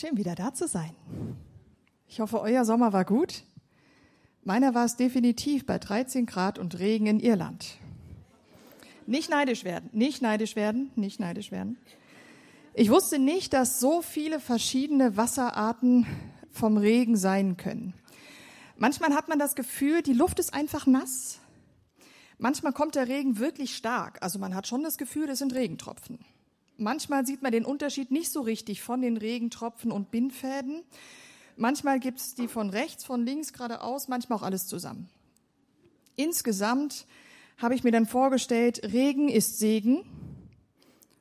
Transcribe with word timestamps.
Schön 0.00 0.16
wieder 0.16 0.36
da 0.36 0.54
zu 0.54 0.68
sein. 0.68 0.94
Ich 2.06 2.20
hoffe, 2.20 2.40
euer 2.40 2.64
Sommer 2.64 2.92
war 2.92 3.04
gut. 3.04 3.42
Meiner 4.44 4.72
war 4.72 4.84
es 4.84 4.94
definitiv 4.94 5.66
bei 5.66 5.80
13 5.80 6.24
Grad 6.24 6.60
und 6.60 6.78
Regen 6.78 7.08
in 7.08 7.18
Irland. 7.18 7.78
Nicht 9.08 9.28
neidisch 9.28 9.64
werden, 9.64 9.90
nicht 9.92 10.22
neidisch 10.22 10.54
werden, 10.54 10.92
nicht 10.94 11.18
neidisch 11.18 11.50
werden. 11.50 11.78
Ich 12.74 12.90
wusste 12.90 13.18
nicht, 13.18 13.52
dass 13.52 13.80
so 13.80 14.00
viele 14.00 14.38
verschiedene 14.38 15.16
Wasserarten 15.16 16.06
vom 16.52 16.76
Regen 16.76 17.16
sein 17.16 17.56
können. 17.56 17.92
Manchmal 18.76 19.16
hat 19.16 19.26
man 19.26 19.40
das 19.40 19.56
Gefühl, 19.56 20.02
die 20.02 20.12
Luft 20.12 20.38
ist 20.38 20.54
einfach 20.54 20.86
nass. 20.86 21.40
Manchmal 22.38 22.72
kommt 22.72 22.94
der 22.94 23.08
Regen 23.08 23.40
wirklich 23.40 23.74
stark. 23.74 24.22
Also 24.22 24.38
man 24.38 24.54
hat 24.54 24.68
schon 24.68 24.84
das 24.84 24.96
Gefühl, 24.96 25.26
das 25.26 25.40
sind 25.40 25.54
Regentropfen. 25.54 26.20
Manchmal 26.80 27.26
sieht 27.26 27.42
man 27.42 27.50
den 27.50 27.64
Unterschied 27.64 28.12
nicht 28.12 28.30
so 28.30 28.40
richtig 28.40 28.82
von 28.82 29.02
den 29.02 29.16
Regentropfen 29.16 29.90
und 29.90 30.12
Bindfäden. 30.12 30.84
Manchmal 31.56 31.98
gibt 31.98 32.20
es 32.20 32.36
die 32.36 32.46
von 32.46 32.70
rechts, 32.70 33.04
von 33.04 33.26
links, 33.26 33.52
geradeaus, 33.52 34.06
manchmal 34.06 34.38
auch 34.38 34.44
alles 34.44 34.68
zusammen. 34.68 35.08
Insgesamt 36.14 37.04
habe 37.56 37.74
ich 37.74 37.82
mir 37.82 37.90
dann 37.90 38.06
vorgestellt, 38.06 38.80
Regen 38.92 39.28
ist 39.28 39.58
Segen. 39.58 40.04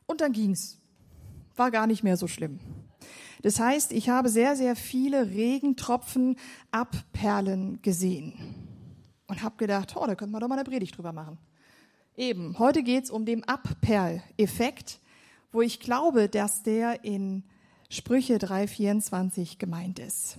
Und 0.05 0.21
dann 0.21 0.31
ging's. 0.31 0.77
War 1.55 1.71
gar 1.71 1.87
nicht 1.87 2.03
mehr 2.03 2.17
so 2.17 2.27
schlimm. 2.27 2.59
Das 3.41 3.59
heißt, 3.59 3.91
ich 3.93 4.09
habe 4.09 4.29
sehr, 4.29 4.55
sehr 4.55 4.75
viele 4.75 5.31
Regentropfen 5.31 6.37
abperlen 6.69 7.81
gesehen. 7.81 8.33
Und 9.25 9.41
habe 9.41 9.57
gedacht, 9.57 9.95
oh, 9.95 10.05
da 10.05 10.13
könnte 10.13 10.31
man 10.31 10.41
doch 10.41 10.47
mal 10.47 10.59
eine 10.59 10.69
Predigt 10.69 10.95
drüber 10.97 11.13
machen. 11.13 11.39
Eben, 12.15 12.59
heute 12.59 12.83
geht's 12.83 13.09
um 13.09 13.25
den 13.25 13.43
Abperleffekt 13.43 14.99
wo 15.51 15.61
ich 15.61 15.79
glaube, 15.79 16.29
dass 16.29 16.63
der 16.63 17.03
in 17.03 17.43
Sprüche 17.89 18.35
3,24 18.37 19.57
gemeint 19.57 19.99
ist. 19.99 20.37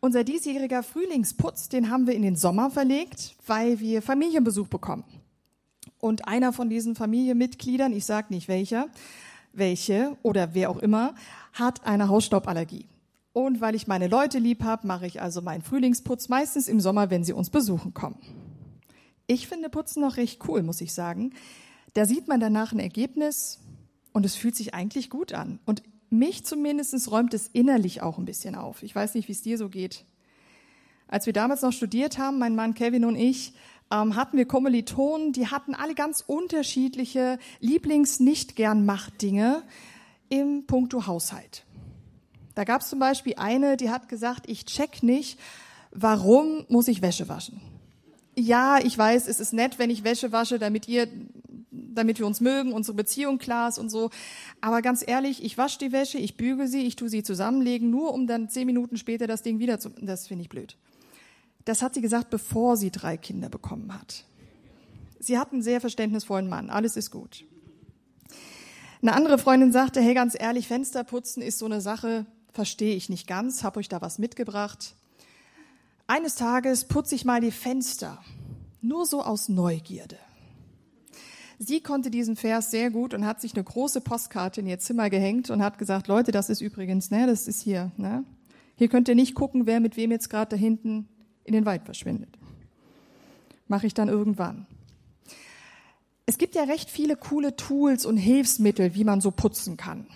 Unser 0.00 0.24
diesjähriger 0.24 0.82
Frühlingsputz, 0.82 1.68
den 1.68 1.88
haben 1.88 2.08
wir 2.08 2.14
in 2.14 2.22
den 2.22 2.34
Sommer 2.34 2.70
verlegt, 2.70 3.36
weil 3.46 3.78
wir 3.78 4.02
Familienbesuch 4.02 4.66
bekommen. 4.66 5.04
Und 6.00 6.26
einer 6.26 6.52
von 6.52 6.68
diesen 6.68 6.96
Familienmitgliedern, 6.96 7.92
ich 7.92 8.04
sage 8.04 8.34
nicht 8.34 8.48
welcher, 8.48 8.88
welche 9.52 10.16
oder 10.22 10.54
wer 10.54 10.70
auch 10.70 10.78
immer, 10.78 11.14
hat 11.52 11.86
eine 11.86 12.08
Hausstauballergie. 12.08 12.88
Und 13.32 13.60
weil 13.60 13.76
ich 13.76 13.86
meine 13.86 14.08
Leute 14.08 14.40
lieb 14.40 14.64
habe, 14.64 14.86
mache 14.86 15.06
ich 15.06 15.22
also 15.22 15.40
meinen 15.40 15.62
Frühlingsputz 15.62 16.28
meistens 16.28 16.66
im 16.66 16.80
Sommer, 16.80 17.10
wenn 17.10 17.22
sie 17.22 17.32
uns 17.32 17.50
besuchen 17.50 17.94
kommen. 17.94 18.18
Ich 19.28 19.46
finde 19.46 19.70
Putzen 19.70 20.02
noch 20.02 20.16
recht 20.16 20.40
cool, 20.48 20.62
muss 20.62 20.80
ich 20.80 20.92
sagen. 20.92 21.32
Da 21.94 22.06
sieht 22.06 22.28
man 22.28 22.40
danach 22.40 22.72
ein 22.72 22.78
Ergebnis 22.78 23.60
und 24.12 24.24
es 24.24 24.34
fühlt 24.34 24.56
sich 24.56 24.74
eigentlich 24.74 25.10
gut 25.10 25.32
an. 25.32 25.58
Und 25.66 25.82
mich 26.10 26.44
zumindest 26.44 27.10
räumt 27.10 27.34
es 27.34 27.48
innerlich 27.48 28.02
auch 28.02 28.18
ein 28.18 28.24
bisschen 28.24 28.54
auf. 28.54 28.82
Ich 28.82 28.94
weiß 28.94 29.14
nicht, 29.14 29.28
wie 29.28 29.32
es 29.32 29.42
dir 29.42 29.58
so 29.58 29.68
geht. 29.68 30.04
Als 31.08 31.26
wir 31.26 31.32
damals 31.32 31.62
noch 31.62 31.72
studiert 31.72 32.18
haben, 32.18 32.38
mein 32.38 32.54
Mann 32.54 32.74
Kevin 32.74 33.04
und 33.04 33.16
ich, 33.16 33.52
ähm, 33.90 34.16
hatten 34.16 34.38
wir 34.38 34.46
Kommilitonen, 34.46 35.32
die 35.32 35.48
hatten 35.48 35.74
alle 35.74 35.94
ganz 35.94 36.24
unterschiedliche 36.26 37.38
Lieblings-nicht-gern-Macht-Dinge 37.60 39.62
im 40.30 40.64
Punkto 40.66 41.06
Haushalt. 41.06 41.64
Da 42.54 42.64
gab 42.64 42.80
es 42.80 42.88
zum 42.88 42.98
Beispiel 42.98 43.34
eine, 43.36 43.76
die 43.76 43.90
hat 43.90 44.08
gesagt, 44.08 44.48
ich 44.48 44.64
check 44.64 45.02
nicht, 45.02 45.38
warum 45.90 46.64
muss 46.68 46.88
ich 46.88 47.02
Wäsche 47.02 47.28
waschen? 47.28 47.60
Ja, 48.34 48.78
ich 48.82 48.96
weiß, 48.96 49.28
es 49.28 49.40
ist 49.40 49.52
nett, 49.52 49.78
wenn 49.78 49.90
ich 49.90 50.04
Wäsche 50.04 50.32
wasche, 50.32 50.58
damit 50.58 50.88
ihr 50.88 51.06
damit 51.94 52.18
wir 52.18 52.26
uns 52.26 52.40
mögen, 52.40 52.72
unsere 52.72 52.96
Beziehung 52.96 53.38
klar 53.38 53.68
ist 53.68 53.78
und 53.78 53.90
so. 53.90 54.10
Aber 54.60 54.82
ganz 54.82 55.04
ehrlich, 55.06 55.42
ich 55.44 55.58
wasche 55.58 55.78
die 55.78 55.92
Wäsche, 55.92 56.18
ich 56.18 56.36
büge 56.36 56.68
sie, 56.68 56.86
ich 56.86 56.96
tue 56.96 57.08
sie 57.08 57.22
zusammenlegen, 57.22 57.90
nur 57.90 58.12
um 58.12 58.26
dann 58.26 58.48
zehn 58.48 58.66
Minuten 58.66 58.96
später 58.96 59.26
das 59.26 59.42
Ding 59.42 59.58
wieder 59.58 59.78
zu, 59.78 59.90
das 60.00 60.28
finde 60.28 60.42
ich 60.42 60.48
blöd. 60.48 60.76
Das 61.64 61.82
hat 61.82 61.94
sie 61.94 62.00
gesagt, 62.00 62.30
bevor 62.30 62.76
sie 62.76 62.90
drei 62.90 63.16
Kinder 63.16 63.48
bekommen 63.48 63.94
hat. 63.94 64.24
Sie 65.20 65.38
hat 65.38 65.52
einen 65.52 65.62
sehr 65.62 65.80
verständnisvollen 65.80 66.48
Mann, 66.48 66.70
alles 66.70 66.96
ist 66.96 67.10
gut. 67.10 67.44
Eine 69.00 69.14
andere 69.14 69.38
Freundin 69.38 69.72
sagte, 69.72 70.00
hey, 70.00 70.14
ganz 70.14 70.36
ehrlich, 70.38 70.68
Fensterputzen 70.68 71.42
ist 71.42 71.58
so 71.58 71.66
eine 71.66 71.80
Sache, 71.80 72.26
verstehe 72.52 72.94
ich 72.94 73.08
nicht 73.08 73.26
ganz, 73.26 73.64
habe 73.64 73.80
euch 73.80 73.88
da 73.88 74.00
was 74.00 74.18
mitgebracht. 74.18 74.94
Eines 76.06 76.34
Tages 76.34 76.84
putze 76.84 77.14
ich 77.14 77.24
mal 77.24 77.40
die 77.40 77.50
Fenster, 77.50 78.22
nur 78.80 79.06
so 79.06 79.22
aus 79.22 79.48
Neugierde. 79.48 80.18
Sie 81.64 81.80
konnte 81.80 82.10
diesen 82.10 82.34
Vers 82.34 82.72
sehr 82.72 82.90
gut 82.90 83.14
und 83.14 83.24
hat 83.24 83.40
sich 83.40 83.54
eine 83.54 83.62
große 83.62 84.00
Postkarte 84.00 84.60
in 84.62 84.66
ihr 84.66 84.80
Zimmer 84.80 85.10
gehängt 85.10 85.48
und 85.48 85.62
hat 85.62 85.78
gesagt, 85.78 86.08
Leute, 86.08 86.32
das 86.32 86.50
ist 86.50 86.60
übrigens, 86.60 87.12
ne, 87.12 87.28
das 87.28 87.46
ist 87.46 87.62
hier, 87.62 87.92
ne? 87.96 88.24
Hier 88.74 88.88
könnt 88.88 89.06
ihr 89.06 89.14
nicht 89.14 89.36
gucken, 89.36 89.64
wer 89.64 89.78
mit 89.78 89.96
wem 89.96 90.10
jetzt 90.10 90.28
gerade 90.28 90.56
da 90.56 90.56
hinten 90.56 91.08
in 91.44 91.52
den 91.52 91.64
Wald 91.64 91.84
verschwindet. 91.84 92.36
Mache 93.68 93.86
ich 93.86 93.94
dann 93.94 94.08
irgendwann. 94.08 94.66
Es 96.26 96.36
gibt 96.36 96.56
ja 96.56 96.64
recht 96.64 96.90
viele 96.90 97.14
coole 97.14 97.54
Tools 97.54 98.06
und 98.06 98.16
Hilfsmittel, 98.16 98.96
wie 98.96 99.04
man 99.04 99.20
so 99.20 99.30
putzen 99.30 99.76
kann. 99.76 100.08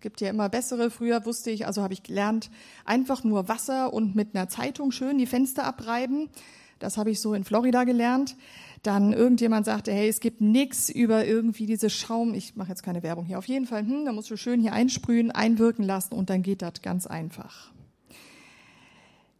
Gibt 0.00 0.20
ja 0.20 0.30
immer 0.30 0.48
bessere. 0.48 0.88
Früher 0.92 1.26
wusste 1.26 1.50
ich, 1.50 1.66
also 1.66 1.82
habe 1.82 1.94
ich 1.94 2.04
gelernt, 2.04 2.48
einfach 2.84 3.24
nur 3.24 3.48
Wasser 3.48 3.92
und 3.92 4.14
mit 4.14 4.36
einer 4.36 4.48
Zeitung 4.48 4.92
schön 4.92 5.18
die 5.18 5.26
Fenster 5.26 5.64
abreiben. 5.64 6.28
Das 6.78 6.96
habe 6.96 7.10
ich 7.10 7.20
so 7.20 7.34
in 7.34 7.42
Florida 7.42 7.82
gelernt 7.82 8.36
dann 8.82 9.12
irgendjemand 9.12 9.64
sagte, 9.64 9.92
hey, 9.92 10.08
es 10.08 10.18
gibt 10.18 10.40
nichts 10.40 10.88
über 10.88 11.24
irgendwie 11.24 11.66
diese 11.66 11.88
Schaum, 11.88 12.34
ich 12.34 12.56
mache 12.56 12.70
jetzt 12.70 12.82
keine 12.82 13.02
Werbung 13.02 13.24
hier, 13.24 13.38
auf 13.38 13.46
jeden 13.46 13.66
Fall, 13.66 13.86
hm, 13.86 14.04
da 14.04 14.12
musst 14.12 14.30
du 14.30 14.36
schön 14.36 14.60
hier 14.60 14.72
einsprühen, 14.72 15.30
einwirken 15.30 15.84
lassen 15.84 16.14
und 16.14 16.30
dann 16.30 16.42
geht 16.42 16.62
das 16.62 16.82
ganz 16.82 17.06
einfach. 17.06 17.72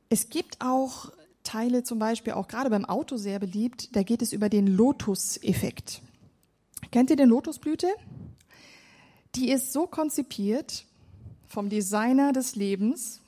Es 0.08 0.28
gibt 0.28 0.58
auch 0.60 1.12
Teile 1.42 1.82
zum 1.82 1.98
Beispiel, 1.98 2.34
auch 2.34 2.46
gerade 2.46 2.70
beim 2.70 2.84
Auto 2.84 3.16
sehr 3.16 3.40
beliebt, 3.40 3.96
da 3.96 4.04
geht 4.04 4.22
es 4.22 4.32
über 4.32 4.48
den 4.48 4.68
Lotus-Effekt. 4.68 6.02
Kennt 6.92 7.10
ihr 7.10 7.16
den 7.16 7.28
Lotusblüte? 7.28 7.88
Die 9.34 9.50
ist 9.50 9.72
so 9.72 9.86
konzipiert 9.86 10.84
vom 11.48 11.68
Designer 11.68 12.32
des 12.32 12.54
Lebens, 12.54 13.20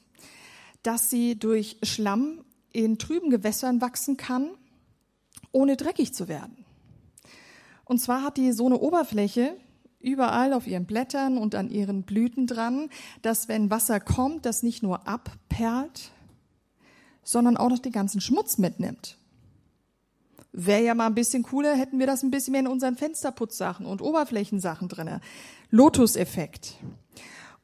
dass 0.82 1.10
sie 1.10 1.36
durch 1.36 1.78
Schlamm 1.82 2.44
in 2.72 2.98
trüben 2.98 3.30
Gewässern 3.30 3.80
wachsen 3.80 4.16
kann 4.16 4.50
ohne 5.54 5.76
dreckig 5.76 6.12
zu 6.12 6.28
werden. 6.28 6.64
Und 7.84 7.98
zwar 7.98 8.22
hat 8.22 8.36
die 8.36 8.52
so 8.52 8.66
eine 8.66 8.78
Oberfläche 8.78 9.56
überall 10.00 10.52
auf 10.52 10.66
ihren 10.66 10.84
Blättern 10.84 11.38
und 11.38 11.54
an 11.54 11.70
ihren 11.70 12.02
Blüten 12.02 12.46
dran, 12.46 12.90
dass 13.22 13.48
wenn 13.48 13.70
Wasser 13.70 14.00
kommt, 14.00 14.44
das 14.44 14.62
nicht 14.62 14.82
nur 14.82 15.08
abperlt, 15.08 16.10
sondern 17.22 17.56
auch 17.56 17.70
noch 17.70 17.78
den 17.78 17.92
ganzen 17.92 18.20
Schmutz 18.20 18.58
mitnimmt. 18.58 19.16
Wäre 20.52 20.84
ja 20.84 20.94
mal 20.94 21.06
ein 21.06 21.14
bisschen 21.14 21.42
cooler, 21.42 21.74
hätten 21.74 21.98
wir 21.98 22.06
das 22.06 22.22
ein 22.22 22.30
bisschen 22.30 22.52
mehr 22.52 22.60
in 22.60 22.68
unseren 22.68 22.96
Fensterputzsachen 22.96 23.86
und 23.86 24.02
Oberflächensachen 24.02 24.88
drinne. 24.88 25.20
Lotus-Effekt. 25.70 26.76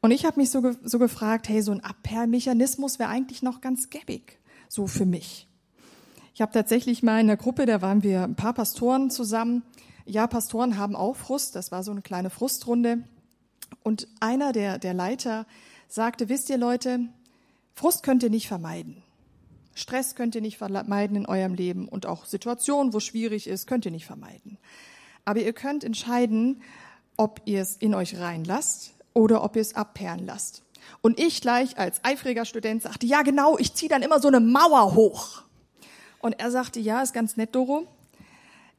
Und 0.00 0.10
ich 0.10 0.24
habe 0.24 0.40
mich 0.40 0.50
so, 0.50 0.74
so 0.82 0.98
gefragt, 0.98 1.48
hey, 1.48 1.60
so 1.62 1.72
ein 1.72 1.84
Abperlmechanismus 1.84 2.98
wäre 2.98 3.10
eigentlich 3.10 3.42
noch 3.42 3.60
ganz 3.60 3.90
gäbig, 3.90 4.38
so 4.68 4.86
für 4.86 5.06
mich. 5.06 5.49
Ich 6.34 6.40
habe 6.40 6.52
tatsächlich 6.52 7.02
mal 7.02 7.20
in 7.20 7.26
der 7.26 7.36
Gruppe, 7.36 7.66
da 7.66 7.82
waren 7.82 8.02
wir 8.02 8.22
ein 8.22 8.36
paar 8.36 8.54
Pastoren 8.54 9.10
zusammen. 9.10 9.62
Ja, 10.06 10.26
Pastoren 10.26 10.78
haben 10.78 10.96
auch 10.96 11.16
Frust. 11.16 11.56
Das 11.56 11.72
war 11.72 11.82
so 11.82 11.90
eine 11.90 12.02
kleine 12.02 12.30
Frustrunde. 12.30 13.04
Und 13.82 14.08
einer 14.20 14.52
der, 14.52 14.78
der 14.78 14.94
Leiter 14.94 15.46
sagte, 15.88 16.28
wisst 16.28 16.50
ihr 16.50 16.58
Leute, 16.58 17.00
Frust 17.74 18.02
könnt 18.02 18.22
ihr 18.22 18.30
nicht 18.30 18.48
vermeiden. 18.48 19.02
Stress 19.74 20.14
könnt 20.14 20.34
ihr 20.34 20.40
nicht 20.40 20.58
vermeiden 20.58 21.16
in 21.16 21.26
eurem 21.26 21.54
Leben 21.54 21.88
und 21.88 22.06
auch 22.06 22.26
Situationen, 22.26 22.92
wo 22.92 23.00
schwierig 23.00 23.46
ist, 23.46 23.66
könnt 23.66 23.84
ihr 23.84 23.90
nicht 23.90 24.06
vermeiden. 24.06 24.58
Aber 25.24 25.40
ihr 25.40 25.52
könnt 25.52 25.84
entscheiden, 25.84 26.62
ob 27.16 27.40
ihr 27.44 27.62
es 27.62 27.76
in 27.76 27.94
euch 27.94 28.18
reinlasst 28.18 28.94
oder 29.14 29.42
ob 29.44 29.56
ihr 29.56 29.62
es 29.62 29.74
abperren 29.74 30.26
lasst. 30.26 30.62
Und 31.02 31.20
ich 31.20 31.40
gleich 31.40 31.78
als 31.78 32.04
eifriger 32.04 32.44
Student 32.44 32.82
sagte, 32.82 33.06
ja 33.06 33.22
genau, 33.22 33.58
ich 33.58 33.74
ziehe 33.74 33.88
dann 33.88 34.02
immer 34.02 34.20
so 34.20 34.28
eine 34.28 34.40
Mauer 34.40 34.94
hoch. 34.94 35.42
Und 36.20 36.38
er 36.38 36.50
sagte, 36.50 36.80
ja, 36.80 37.02
ist 37.02 37.12
ganz 37.12 37.36
nett, 37.36 37.54
Doro. 37.54 37.86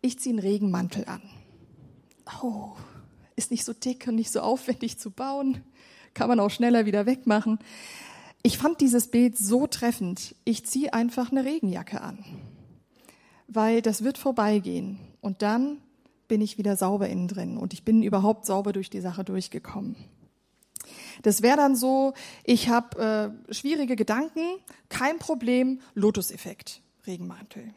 Ich 0.02 0.20
ziehe 0.20 0.34
einen 0.34 0.40
Regenmantel 0.40 1.06
an. 1.06 1.22
Oh, 2.42 2.74
ist 3.36 3.52
nicht 3.52 3.66
so 3.66 3.74
dick 3.74 4.08
und 4.08 4.16
nicht 4.16 4.32
so 4.32 4.42
aufwendig 4.42 4.98
zu 4.98 5.12
bauen. 5.12 5.62
Kann 6.14 6.30
man 6.30 6.40
auch 6.40 6.50
schneller 6.50 6.86
wieder 6.86 7.06
wegmachen. 7.06 7.60
Ich 8.44 8.58
fand 8.58 8.82
dieses 8.82 9.10
Bild 9.10 9.38
so 9.38 9.68
treffend. 9.68 10.36
Ich 10.46 10.66
ziehe 10.66 10.94
einfach 10.94 11.32
eine 11.32 11.46
Regenjacke 11.46 12.02
an. 12.02 12.24
Weil 13.48 13.82
das 13.82 14.04
wird 14.04 14.18
vorbeigehen. 14.18 15.00
Und 15.20 15.42
dann 15.42 15.78
bin 16.28 16.42
ich 16.42 16.58
wieder 16.58 16.76
sauber 16.76 17.10
innen 17.10 17.28
drin. 17.28 17.58
Und 17.58 17.74
ich 17.74 17.84
bin 17.84 18.04
überhaupt 18.04 18.46
sauber 18.46 18.74
durch 18.74 18.90
die 18.90 19.02
Sache 19.02 19.24
durchgekommen. 19.24 19.96
Das 21.22 21.42
wäre 21.42 21.58
dann 21.58 21.76
so, 21.76 22.14
ich 22.44 22.70
habe 22.70 23.34
äh, 23.50 23.54
schwierige 23.54 23.96
Gedanken, 23.96 24.42
kein 24.90 25.20
Problem, 25.20 25.82
Lotus-Effekt. 25.94 26.82
Regenmantel. 27.06 27.74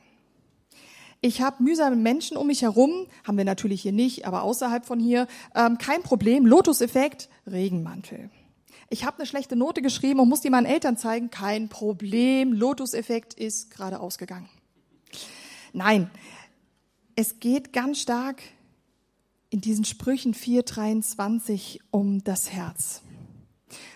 Ich 1.21 1.41
habe 1.41 1.62
mühsame 1.62 1.97
Menschen 1.97 2.37
um 2.37 2.47
mich 2.47 2.62
herum, 2.62 3.06
haben 3.26 3.38
wir 3.38 3.47
natürlich 3.47 3.81
hier 3.82 3.93
nicht, 3.93 4.26
aber 4.26 4.43
außerhalb 4.43 4.85
von 4.85 5.00
hier, 5.00 5.26
ähm, 5.55 5.79
kein 5.79 6.03
Problem, 6.03 6.44
Lotus-Effekt, 6.44 7.31
Regenmantel. 7.47 8.31
Ich 8.91 9.05
habe 9.05 9.19
eine 9.19 9.26
schlechte 9.26 9.56
Note 9.56 9.81
geschrieben 9.81 10.21
und 10.21 10.29
muss 10.29 10.43
die 10.43 10.50
meinen 10.50 10.67
Eltern 10.67 10.97
zeigen. 10.97 11.31
Kein 11.31 11.69
Problem, 11.69 12.53
Lotus-Effekt 12.53 13.35
ist 13.35 13.71
gerade 13.71 14.00
ausgegangen. 14.00 14.49
Nein, 15.73 16.11
es 17.17 17.41
geht 17.41 17.73
ganz 17.73 18.00
stark 18.00 18.43
in 19.50 19.61
diesen 19.61 19.85
Sprüchen 19.85 20.35
4.23 20.35 21.81
um 21.91 22.23
das 22.23 22.50
Herz. 22.50 23.03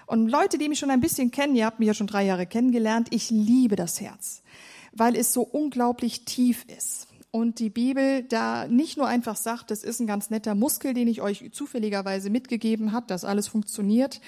Und 0.07 0.29
Leute, 0.29 0.57
die 0.57 0.69
mich 0.69 0.79
schon 0.79 0.91
ein 0.91 1.01
bisschen 1.01 1.31
kennen, 1.31 1.55
ihr 1.57 1.67
habt 1.67 1.79
mich 1.79 1.89
ja 1.89 1.95
schon 1.95 2.07
drei 2.07 2.25
Jahre 2.25 2.47
kennengelernt, 2.47 3.09
ich 3.11 3.31
liebe 3.31 3.77
das 3.77 4.01
Herz, 4.01 4.43
weil 4.99 5.17
es 5.17 5.33
so 5.33 5.43
unglaublich 5.43 6.25
tief 6.25 6.65
ist 6.77 7.09
und 7.31 7.59
die 7.59 7.71
Bibel 7.71 8.23
da 8.23 8.67
nicht 8.67 8.97
nur 8.97 9.07
einfach 9.07 9.37
sagt, 9.37 9.71
das 9.71 9.85
ist 9.85 10.01
ein 10.01 10.07
ganz 10.07 10.31
netter 10.31 10.55
Muskel, 10.55 10.95
den 10.95 11.09
ich 11.09 11.21
euch 11.21 11.51
zufälligerweise 11.53 12.31
mitgegeben 12.31 12.93
habe, 12.93 13.07
dass 13.07 13.25
alles 13.25 13.49
funktioniert, 13.49 14.21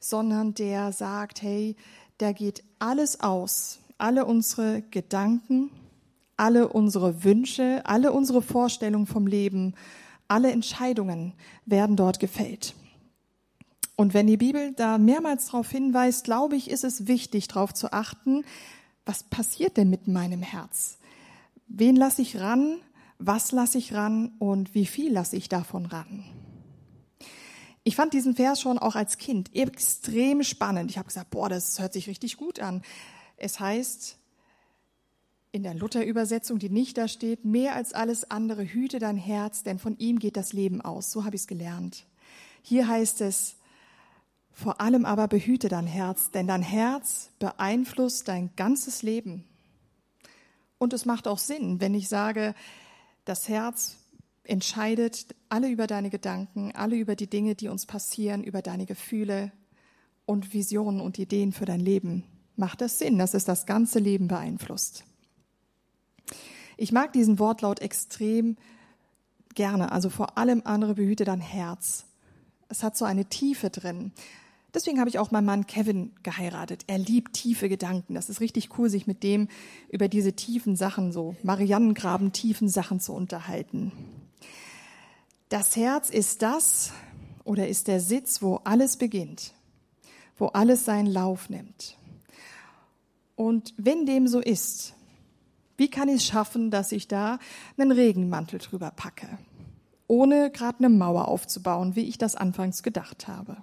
sondern 0.00 0.54
der 0.54 0.92
sagt, 0.92 1.42
hey, 1.42 1.76
da 2.18 2.32
geht 2.32 2.62
alles 2.78 3.20
aus, 3.20 3.80
alle 3.98 4.26
unsere 4.26 4.82
Gedanken, 4.90 5.70
alle 6.36 6.68
unsere 6.68 7.24
Wünsche, 7.24 7.82
alle 7.84 8.12
unsere 8.12 8.42
Vorstellungen 8.42 9.06
vom 9.06 9.26
Leben, 9.26 9.74
alle 10.28 10.50
Entscheidungen 10.50 11.34
werden 11.66 11.96
dort 11.96 12.20
gefällt. 12.20 12.74
Und 13.96 14.14
wenn 14.14 14.26
die 14.26 14.36
Bibel 14.36 14.72
da 14.72 14.98
mehrmals 14.98 15.46
darauf 15.46 15.70
hinweist, 15.70 16.24
glaube 16.24 16.56
ich, 16.56 16.70
ist 16.70 16.84
es 16.84 17.06
wichtig, 17.06 17.48
darauf 17.48 17.74
zu 17.74 17.92
achten, 17.92 18.44
was 19.04 19.22
passiert 19.24 19.76
denn 19.76 19.90
mit 19.90 20.08
meinem 20.08 20.42
Herz? 20.42 20.98
Wen 21.68 21.96
lasse 21.96 22.22
ich 22.22 22.38
ran? 22.38 22.80
Was 23.18 23.52
lasse 23.52 23.78
ich 23.78 23.94
ran? 23.94 24.32
Und 24.38 24.74
wie 24.74 24.86
viel 24.86 25.12
lasse 25.12 25.36
ich 25.36 25.48
davon 25.48 25.86
ran? 25.86 26.24
Ich 27.84 27.96
fand 27.96 28.12
diesen 28.12 28.36
Vers 28.36 28.60
schon 28.60 28.78
auch 28.78 28.94
als 28.94 29.18
Kind 29.18 29.54
extrem 29.54 30.44
spannend. 30.44 30.90
Ich 30.90 30.98
habe 30.98 31.08
gesagt, 31.08 31.30
boah, 31.30 31.48
das 31.48 31.80
hört 31.80 31.92
sich 31.92 32.08
richtig 32.08 32.36
gut 32.36 32.60
an. 32.60 32.82
Es 33.36 33.58
heißt 33.58 34.18
in 35.50 35.62
der 35.62 35.74
Luther-Übersetzung, 35.74 36.58
die 36.58 36.70
nicht 36.70 36.96
da 36.96 37.08
steht, 37.08 37.44
mehr 37.44 37.74
als 37.74 37.92
alles 37.92 38.30
andere 38.30 38.64
hüte 38.64 38.98
dein 38.98 39.16
Herz, 39.16 39.62
denn 39.62 39.78
von 39.78 39.98
ihm 39.98 40.18
geht 40.18 40.36
das 40.36 40.52
Leben 40.52 40.80
aus. 40.80 41.10
So 41.10 41.24
habe 41.24 41.36
ich 41.36 41.42
es 41.42 41.46
gelernt. 41.46 42.06
Hier 42.62 42.86
heißt 42.86 43.20
es, 43.20 43.56
vor 44.52 44.80
allem 44.80 45.04
aber 45.04 45.28
behüte 45.28 45.68
dein 45.68 45.86
Herz, 45.86 46.30
denn 46.30 46.46
dein 46.46 46.62
Herz 46.62 47.30
beeinflusst 47.38 48.28
dein 48.28 48.54
ganzes 48.56 49.02
Leben. 49.02 49.44
Und 50.78 50.92
es 50.92 51.04
macht 51.04 51.28
auch 51.28 51.38
Sinn, 51.38 51.80
wenn 51.80 51.94
ich 51.94 52.08
sage, 52.08 52.54
das 53.24 53.48
Herz 53.48 53.96
entscheidet 54.44 55.34
alle 55.48 55.68
über 55.68 55.86
deine 55.86 56.10
Gedanken, 56.10 56.72
alle 56.74 56.96
über 56.96 57.14
die 57.16 57.28
Dinge, 57.30 57.54
die 57.54 57.68
uns 57.68 57.86
passieren, 57.86 58.42
über 58.44 58.62
deine 58.62 58.86
Gefühle 58.86 59.52
und 60.26 60.52
Visionen 60.52 61.00
und 61.00 61.18
Ideen 61.18 61.52
für 61.52 61.64
dein 61.64 61.80
Leben. 61.80 62.24
Macht 62.56 62.80
das 62.80 62.98
Sinn, 62.98 63.18
dass 63.18 63.34
es 63.34 63.44
das 63.44 63.66
ganze 63.66 63.98
Leben 63.98 64.28
beeinflusst? 64.28 65.04
Ich 66.76 66.92
mag 66.92 67.12
diesen 67.12 67.38
Wortlaut 67.38 67.80
extrem 67.80 68.56
gerne. 69.54 69.92
Also 69.92 70.10
vor 70.10 70.36
allem 70.38 70.62
andere 70.64 70.94
behüte 70.94 71.24
dein 71.24 71.40
Herz. 71.40 72.06
Es 72.68 72.82
hat 72.82 72.96
so 72.96 73.04
eine 73.04 73.26
Tiefe 73.26 73.70
drin. 73.70 74.12
Deswegen 74.74 75.00
habe 75.00 75.10
ich 75.10 75.18
auch 75.18 75.30
meinen 75.30 75.44
Mann 75.44 75.66
Kevin 75.66 76.12
geheiratet. 76.22 76.84
Er 76.86 76.98
liebt 76.98 77.34
tiefe 77.34 77.68
Gedanken. 77.68 78.14
Das 78.14 78.30
ist 78.30 78.40
richtig 78.40 78.78
cool, 78.78 78.88
sich 78.88 79.06
mit 79.06 79.22
dem 79.22 79.48
über 79.90 80.08
diese 80.08 80.32
tiefen 80.32 80.76
Sachen, 80.76 81.12
so 81.12 81.36
Mariannengraben 81.42 82.32
tiefen 82.32 82.68
Sachen 82.68 82.98
zu 82.98 83.12
unterhalten. 83.12 83.92
Das 85.50 85.76
Herz 85.76 86.08
ist 86.08 86.40
das 86.40 86.92
oder 87.44 87.68
ist 87.68 87.86
der 87.86 88.00
Sitz, 88.00 88.40
wo 88.40 88.56
alles 88.64 88.96
beginnt, 88.96 89.52
wo 90.38 90.46
alles 90.46 90.86
seinen 90.86 91.06
Lauf 91.06 91.50
nimmt. 91.50 91.98
Und 93.36 93.74
wenn 93.76 94.06
dem 94.06 94.26
so 94.26 94.40
ist, 94.40 94.94
wie 95.76 95.90
kann 95.90 96.08
ich 96.08 96.16
es 96.16 96.26
schaffen, 96.26 96.70
dass 96.70 96.92
ich 96.92 97.08
da 97.08 97.38
einen 97.76 97.92
Regenmantel 97.92 98.58
drüber 98.58 98.90
packe, 98.90 99.38
ohne 100.06 100.50
gerade 100.50 100.78
eine 100.78 100.88
Mauer 100.88 101.28
aufzubauen, 101.28 101.96
wie 101.96 102.08
ich 102.08 102.16
das 102.16 102.36
anfangs 102.36 102.82
gedacht 102.82 103.28
habe? 103.28 103.58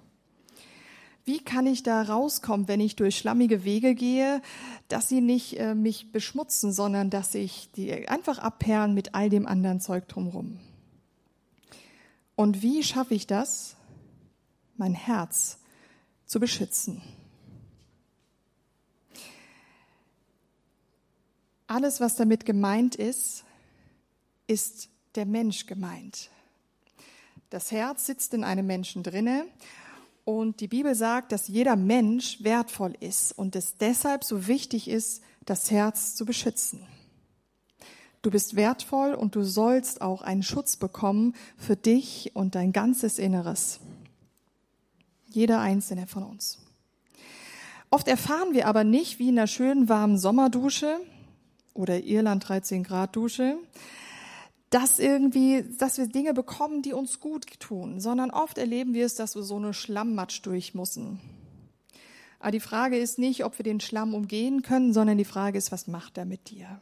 Wie 1.24 1.38
kann 1.38 1.66
ich 1.66 1.82
da 1.82 2.02
rauskommen, 2.02 2.68
wenn 2.68 2.80
ich 2.80 2.96
durch 2.96 3.18
schlammige 3.18 3.64
Wege 3.64 3.94
gehe, 3.94 4.42
dass 4.88 5.08
sie 5.08 5.20
nicht 5.20 5.58
äh, 5.58 5.74
mich 5.74 6.12
beschmutzen, 6.12 6.72
sondern 6.72 7.10
dass 7.10 7.34
ich 7.34 7.70
die 7.72 8.08
einfach 8.08 8.38
abperlen 8.38 8.94
mit 8.94 9.14
all 9.14 9.28
dem 9.28 9.46
anderen 9.46 9.80
Zeug 9.80 10.08
drumherum. 10.08 10.58
Und 12.36 12.62
wie 12.62 12.82
schaffe 12.82 13.14
ich 13.14 13.26
das, 13.26 13.76
mein 14.76 14.94
Herz 14.94 15.58
zu 16.24 16.40
beschützen? 16.40 17.02
Alles, 21.66 22.00
was 22.00 22.16
damit 22.16 22.46
gemeint 22.46 22.96
ist, 22.96 23.44
ist 24.46 24.88
der 25.14 25.26
Mensch 25.26 25.66
gemeint. 25.66 26.30
Das 27.50 27.70
Herz 27.70 28.06
sitzt 28.06 28.32
in 28.34 28.42
einem 28.42 28.66
Menschen 28.66 29.02
drinne 29.02 29.46
und 30.38 30.60
die 30.60 30.68
Bibel 30.68 30.94
sagt, 30.94 31.32
dass 31.32 31.48
jeder 31.48 31.76
Mensch 31.76 32.42
wertvoll 32.42 32.94
ist 33.00 33.32
und 33.36 33.56
es 33.56 33.76
deshalb 33.76 34.22
so 34.24 34.46
wichtig 34.46 34.88
ist, 34.88 35.22
das 35.44 35.70
Herz 35.70 36.14
zu 36.14 36.24
beschützen. 36.24 36.86
Du 38.22 38.30
bist 38.30 38.54
wertvoll 38.54 39.14
und 39.14 39.34
du 39.34 39.42
sollst 39.42 40.02
auch 40.02 40.22
einen 40.22 40.42
Schutz 40.42 40.76
bekommen 40.76 41.34
für 41.56 41.76
dich 41.76 42.32
und 42.34 42.54
dein 42.54 42.72
ganzes 42.72 43.18
Inneres. 43.18 43.80
Jeder 45.28 45.60
einzelne 45.60 46.06
von 46.06 46.22
uns. 46.22 46.58
Oft 47.90 48.06
erfahren 48.06 48.52
wir 48.52 48.68
aber 48.68 48.84
nicht, 48.84 49.18
wie 49.18 49.30
in 49.30 49.38
einer 49.38 49.46
schönen 49.46 49.88
warmen 49.88 50.18
Sommerdusche 50.18 51.00
oder 51.74 52.04
Irland 52.04 52.48
13 52.48 52.84
Grad 52.84 53.16
Dusche, 53.16 53.56
dass 54.70 55.00
irgendwie, 55.00 55.64
dass 55.78 55.98
wir 55.98 56.06
Dinge 56.06 56.32
bekommen, 56.32 56.82
die 56.82 56.92
uns 56.92 57.18
gut 57.18 57.58
tun, 57.58 58.00
sondern 58.00 58.30
oft 58.30 58.56
erleben 58.56 58.94
wir 58.94 59.04
es, 59.04 59.16
dass 59.16 59.34
wir 59.34 59.42
so 59.42 59.56
eine 59.56 59.74
Schlammmatsch 59.74 60.42
durch 60.42 60.74
müssen. 60.74 61.20
Aber 62.38 62.52
die 62.52 62.60
Frage 62.60 62.96
ist 62.96 63.18
nicht, 63.18 63.44
ob 63.44 63.58
wir 63.58 63.64
den 63.64 63.80
Schlamm 63.80 64.14
umgehen 64.14 64.62
können, 64.62 64.94
sondern 64.94 65.18
die 65.18 65.24
Frage 65.24 65.58
ist, 65.58 65.72
was 65.72 65.88
macht 65.88 66.16
er 66.16 66.24
mit 66.24 66.50
dir? 66.50 66.80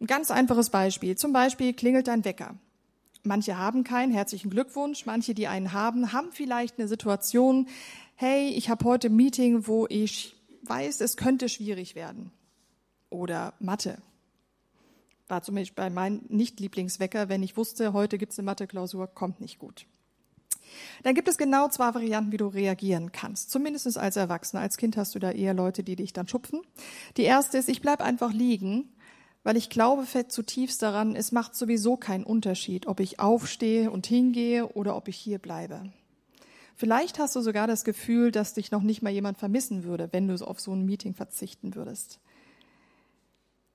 Ein 0.00 0.06
ganz 0.06 0.30
einfaches 0.30 0.70
Beispiel. 0.70 1.16
Zum 1.16 1.32
Beispiel 1.32 1.72
klingelt 1.72 2.08
dein 2.08 2.24
Wecker. 2.24 2.56
Manche 3.24 3.56
haben 3.56 3.82
keinen, 3.82 4.12
herzlichen 4.12 4.50
Glückwunsch. 4.50 5.06
Manche, 5.06 5.32
die 5.32 5.46
einen 5.46 5.72
haben, 5.72 6.12
haben 6.12 6.30
vielleicht 6.32 6.78
eine 6.78 6.88
Situation, 6.88 7.68
hey, 8.16 8.50
ich 8.50 8.68
habe 8.68 8.84
heute 8.84 9.08
ein 9.08 9.16
Meeting, 9.16 9.66
wo 9.66 9.86
ich 9.88 10.36
weiß, 10.64 11.00
es 11.00 11.16
könnte 11.16 11.48
schwierig 11.48 11.94
werden. 11.94 12.30
Oder 13.10 13.54
Mathe 13.58 13.98
war 15.32 15.42
zum 15.42 15.54
Beispiel 15.54 15.74
bei 15.74 15.88
meinem 15.88 16.20
Nicht-Lieblingswecker, 16.28 17.30
wenn 17.30 17.42
ich 17.42 17.56
wusste, 17.56 17.94
heute 17.94 18.18
gibt 18.18 18.32
es 18.32 18.38
eine 18.38 18.46
Mathe-Klausur, 18.46 19.06
kommt 19.06 19.40
nicht 19.40 19.58
gut. 19.58 19.86
Dann 21.02 21.14
gibt 21.14 21.26
es 21.26 21.38
genau 21.38 21.68
zwei 21.68 21.94
Varianten, 21.94 22.32
wie 22.32 22.36
du 22.36 22.48
reagieren 22.48 23.12
kannst. 23.12 23.50
Zumindest 23.50 23.96
als 23.96 24.16
Erwachsener. 24.16 24.60
Als 24.60 24.76
Kind 24.76 24.96
hast 24.98 25.14
du 25.14 25.18
da 25.18 25.30
eher 25.30 25.54
Leute, 25.54 25.82
die 25.82 25.96
dich 25.96 26.12
dann 26.12 26.28
schupfen. 26.28 26.60
Die 27.16 27.22
erste 27.22 27.56
ist, 27.56 27.70
ich 27.70 27.80
bleib 27.80 28.02
einfach 28.02 28.30
liegen, 28.30 28.90
weil 29.42 29.56
ich 29.56 29.70
glaube 29.70 30.04
fett 30.04 30.30
zutiefst 30.30 30.82
daran, 30.82 31.16
es 31.16 31.32
macht 31.32 31.56
sowieso 31.56 31.96
keinen 31.96 32.24
Unterschied, 32.24 32.86
ob 32.86 33.00
ich 33.00 33.18
aufstehe 33.18 33.90
und 33.90 34.06
hingehe 34.06 34.68
oder 34.68 34.96
ob 34.96 35.08
ich 35.08 35.16
hier 35.16 35.38
bleibe. 35.38 35.90
Vielleicht 36.76 37.18
hast 37.18 37.36
du 37.36 37.40
sogar 37.40 37.66
das 37.66 37.84
Gefühl, 37.84 38.32
dass 38.32 38.52
dich 38.52 38.70
noch 38.70 38.82
nicht 38.82 39.00
mal 39.00 39.10
jemand 39.10 39.38
vermissen 39.38 39.84
würde, 39.84 40.10
wenn 40.12 40.28
du 40.28 40.34
auf 40.46 40.60
so 40.60 40.74
ein 40.74 40.84
Meeting 40.84 41.14
verzichten 41.14 41.74
würdest. 41.74 42.20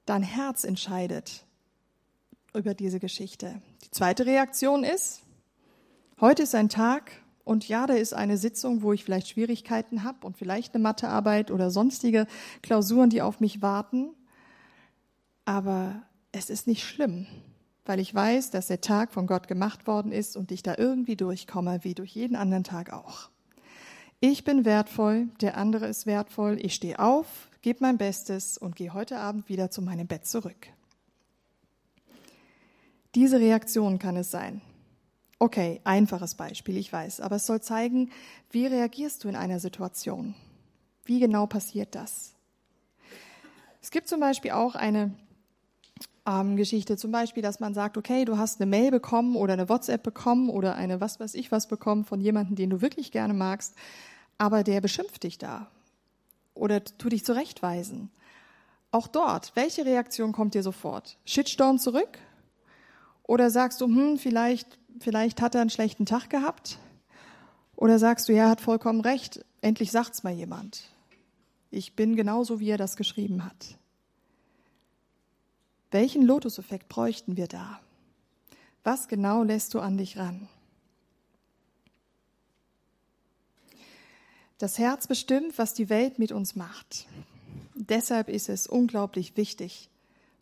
Dein 0.05 0.23
Herz 0.23 0.63
entscheidet, 0.63 1.47
über 2.54 2.74
diese 2.74 3.00
Geschichte. 3.00 3.62
Die 3.84 3.92
zweite 3.92 4.25
Reaktion 4.25 4.84
ist, 4.84 5.22
heute 6.20 6.44
ist 6.44 6.56
ein 6.56 6.70
Tag 6.70 7.12
und 7.44 7.68
ja, 7.68 7.88
da 7.88 7.94
ist 7.94 8.13
eine 8.13 8.38
Sitzung, 8.38 8.82
wo 8.82 8.92
ich 8.92 9.06
vielleicht 9.06 9.30
Schwierigkeiten 9.30 10.04
habe 10.04 10.25
und 10.27 10.38
vielleicht 10.38 10.75
eine 10.75 10.84
Mathearbeit 10.84 11.50
oder 11.50 11.72
sonstige 11.72 12.27
Klausuren, 12.62 13.10
die 13.10 13.22
auf 13.22 13.39
mich 13.39 13.62
warten. 13.62 14.10
Aber 15.46 16.04
es 16.34 16.50
ist 16.50 16.68
nicht 16.68 16.84
schlimm, 16.84 17.25
weil 17.86 18.01
ich 18.01 18.13
weiß, 18.13 18.51
dass 18.51 18.68
der 18.68 18.82
Tag 18.82 19.13
von 19.13 19.27
Gott 19.27 19.48
gemacht 19.48 19.88
worden 19.88 20.12
ist 20.12 20.36
und 20.36 20.51
ich 20.51 20.62
da 20.62 20.75
irgendwie 20.77 21.16
durchkomme, 21.16 21.80
wie 21.84 21.96
durch 21.96 22.12
jeden 22.12 22.36
anderen 22.36 22.66
Tag 22.66 22.92
auch. 22.92 23.30
Ich 24.20 24.44
bin 24.44 24.66
wertvoll, 24.66 25.27
der 25.42 25.58
andere 25.58 25.88
ist 25.88 26.06
wertvoll, 26.06 26.58
ich 26.60 26.74
stehe 26.74 27.00
auf, 27.00 27.50
gebe 27.62 27.80
mein 27.82 27.98
Bestes 27.98 28.58
und 28.58 28.75
gehe 28.75 28.94
heute 28.94 29.20
Abend 29.20 29.48
wieder 29.48 29.72
zu 29.72 29.82
meinem 29.82 30.08
Bett 30.08 30.25
zurück. 30.25 30.68
Diese 33.17 33.39
Reaktion 33.39 33.97
kann 33.97 34.15
es 34.15 34.29
sein. 34.29 34.62
Okay, 35.39 35.81
einfaches 35.83 36.36
Beispiel, 36.36 36.77
ich 36.77 36.93
weiß, 36.93 37.19
aber 37.19 37.38
es 37.38 37.47
soll 37.47 37.59
zeigen, 37.59 38.12
wie 38.51 38.67
reagierst 38.67 39.24
du 39.24 39.27
in 39.27 39.36
einer 39.36 39.59
Situation? 39.59 40.36
Wie 41.03 41.19
genau 41.19 41.47
passiert 41.47 41.95
das? 41.95 42.36
Es 43.81 43.89
gibt 43.89 44.07
zum 44.07 44.19
Beispiel 44.19 44.51
auch 44.51 44.75
eine 44.75 45.15
ähm, 46.27 46.57
Geschichte. 46.57 46.95
Zum 46.95 47.12
Beispiel, 47.12 47.41
dass 47.41 47.59
man 47.59 47.74
sagt, 47.74 47.97
okay, 47.97 48.24
du 48.24 48.38
hast 48.38 48.62
eine 48.62 48.69
Mail 48.69 48.91
bekommen 48.91 49.36
oder 49.36 49.53
eine 49.53 49.67
WhatsApp 49.67 50.03
bekommen 50.03 50.51
oder 50.51 50.75
eine 50.75 51.01
was 51.01 51.19
weiß 51.19 51.33
ich 51.33 51.51
was 51.51 51.67
bekommen 51.67 52.05
von 52.05 52.21
jemandem, 52.21 52.55
den 52.55 52.69
du 52.69 52.81
wirklich 52.81 53.12
gerne 53.12 53.33
magst, 53.33 53.74
aber 54.38 54.63
der 54.63 54.79
beschimpft 54.79 55.24
dich 55.24 55.39
da 55.39 55.71
oder 56.53 56.83
tu 56.83 57.09
dich 57.09 57.25
zurechtweisen. 57.25 58.12
Auch 58.91 59.07
dort, 59.07 59.55
welche 59.55 59.86
Reaktion 59.86 60.33
kommt 60.33 60.53
dir 60.53 60.62
sofort? 60.62 61.17
Shitstorm 61.25 61.79
zurück? 61.79 62.19
Oder 63.27 63.51
sagst 63.51 63.81
du, 63.81 63.86
hm, 63.86 64.17
vielleicht, 64.17 64.79
vielleicht 65.00 65.41
hat 65.41 65.53
er 65.53 65.62
einen 65.62 65.69
schlechten 65.69 66.05
Tag 66.05 66.29
gehabt? 66.29 66.79
Oder 67.75 68.00
sagst 68.00 68.27
du, 68.27 68.34
ja, 68.34 68.46
er 68.46 68.50
hat 68.50 68.62
vollkommen 68.62 69.01
recht, 69.01 69.46
endlich 69.62 69.91
sagt's 69.91 70.24
mal 70.24 70.34
jemand. 70.34 70.89
Ich 71.69 71.96
bin 71.96 72.15
genauso, 72.15 72.60
wie 72.60 72.69
er 72.69 72.77
das 72.77 72.96
geschrieben 72.96 73.46
hat. 73.46 73.77
Welchen 75.91 76.24
Lotuseffekt 76.24 76.88
bräuchten 76.88 77.38
wir 77.38 77.48
da? 77.48 77.79
Was 78.84 79.07
genau 79.07 79.43
lässt 79.43 79.74
du 79.74 79.79
an 79.79 79.98
dich 79.98 80.17
ran? 80.17 80.48
Das 84.57 84.79
Herz 84.79 85.05
bestimmt, 85.07 85.57
was 85.57 85.74
die 85.74 85.89
Welt 85.89 86.17
mit 86.17 86.31
uns 86.31 86.55
macht. 86.55 87.05
Deshalb 87.75 88.27
ist 88.27 88.50
es 88.50 88.65
unglaublich 88.65 89.38
wichtig 89.38 89.89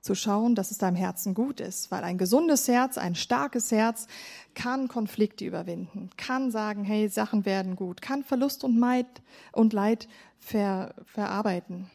zu 0.06 0.14
schauen, 0.14 0.54
dass 0.54 0.70
es 0.70 0.78
deinem 0.78 0.96
Herzen 0.96 1.34
gut 1.34 1.60
ist, 1.60 1.90
weil 1.90 2.04
ein 2.04 2.20
gesundes 2.20 2.68
Herz, 2.68 3.00
ein 3.00 3.16
starkes 3.16 3.72
Herz 3.72 4.06
kann 4.54 4.88
Konflikte 4.88 5.46
überwinden, 5.46 6.12
kann 6.16 6.52
sagen, 6.52 6.84
hey, 6.84 7.10
Sachen 7.10 7.44
werden 7.44 7.76
gut, 7.76 8.04
kann 8.04 8.24
Verlust 8.24 8.64
und, 8.64 8.78
Leid, 8.78 9.08
und 9.52 9.74
Leid 9.74 10.08
ver, 10.38 10.94
verarbeiten. 11.06 11.90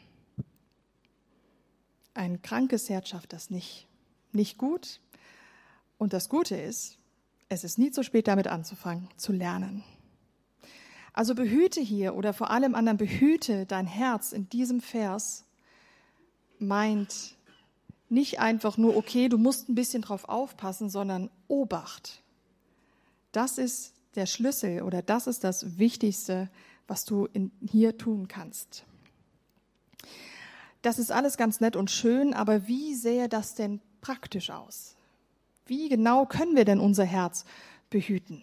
Ein 2.12 2.42
krankes 2.42 2.88
Herz 2.88 3.08
schafft 3.08 3.32
das 3.32 3.48
nicht. 3.48 3.86
Nicht 4.32 4.58
gut. 4.58 5.00
Und 5.96 6.12
das 6.12 6.28
Gute 6.28 6.56
ist, 6.56 6.98
es 7.48 7.62
ist 7.62 7.78
nie 7.78 7.92
zu 7.92 8.02
spät 8.02 8.26
damit 8.26 8.48
anzufangen, 8.48 9.08
zu 9.16 9.32
lernen. 9.32 9.84
Also 11.12 11.36
behüte 11.36 11.80
hier 11.80 12.16
oder 12.16 12.32
vor 12.32 12.50
allem 12.50 12.74
anderen 12.74 12.98
behüte 12.98 13.66
dein 13.66 13.86
Herz 13.86 14.32
in 14.32 14.48
diesem 14.48 14.80
Vers 14.80 15.44
meint 16.58 17.36
nicht 18.10 18.40
einfach 18.40 18.76
nur, 18.76 18.96
okay, 18.96 19.28
du 19.28 19.38
musst 19.38 19.68
ein 19.68 19.74
bisschen 19.74 20.02
drauf 20.02 20.28
aufpassen, 20.28 20.90
sondern 20.90 21.30
Obacht. 21.48 22.22
Das 23.32 23.58
ist 23.58 23.94
der 24.16 24.26
Schlüssel 24.26 24.82
oder 24.82 25.02
das 25.02 25.26
ist 25.26 25.44
das 25.44 25.78
Wichtigste, 25.78 26.50
was 26.88 27.04
du 27.04 27.26
in, 27.32 27.52
hier 27.70 27.96
tun 27.96 28.26
kannst. 28.26 28.84
Das 30.82 30.98
ist 30.98 31.12
alles 31.12 31.36
ganz 31.36 31.60
nett 31.60 31.76
und 31.76 31.90
schön, 31.90 32.34
aber 32.34 32.66
wie 32.66 32.94
sähe 32.94 33.28
das 33.28 33.54
denn 33.54 33.80
praktisch 34.00 34.50
aus? 34.50 34.96
Wie 35.66 35.88
genau 35.88 36.26
können 36.26 36.56
wir 36.56 36.64
denn 36.64 36.80
unser 36.80 37.04
Herz 37.04 37.44
behüten? 37.90 38.42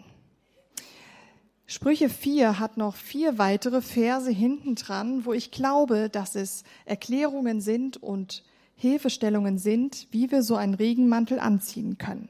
Sprüche 1.66 2.08
4 2.08 2.60
hat 2.60 2.78
noch 2.78 2.96
vier 2.96 3.38
weitere 3.38 3.82
Verse 3.82 4.32
hinten 4.32 4.76
dran, 4.76 5.26
wo 5.26 5.34
ich 5.34 5.52
glaube, 5.52 6.10
dass 6.10 6.36
es 6.36 6.64
Erklärungen 6.86 7.60
sind 7.60 7.98
und 7.98 8.46
Hilfestellungen 8.77 9.57
sind, 9.57 10.07
wie 10.12 10.31
wir 10.31 10.41
so 10.41 10.55
einen 10.55 10.74
Regenmantel 10.74 11.39
anziehen 11.39 11.98
können, 11.98 12.29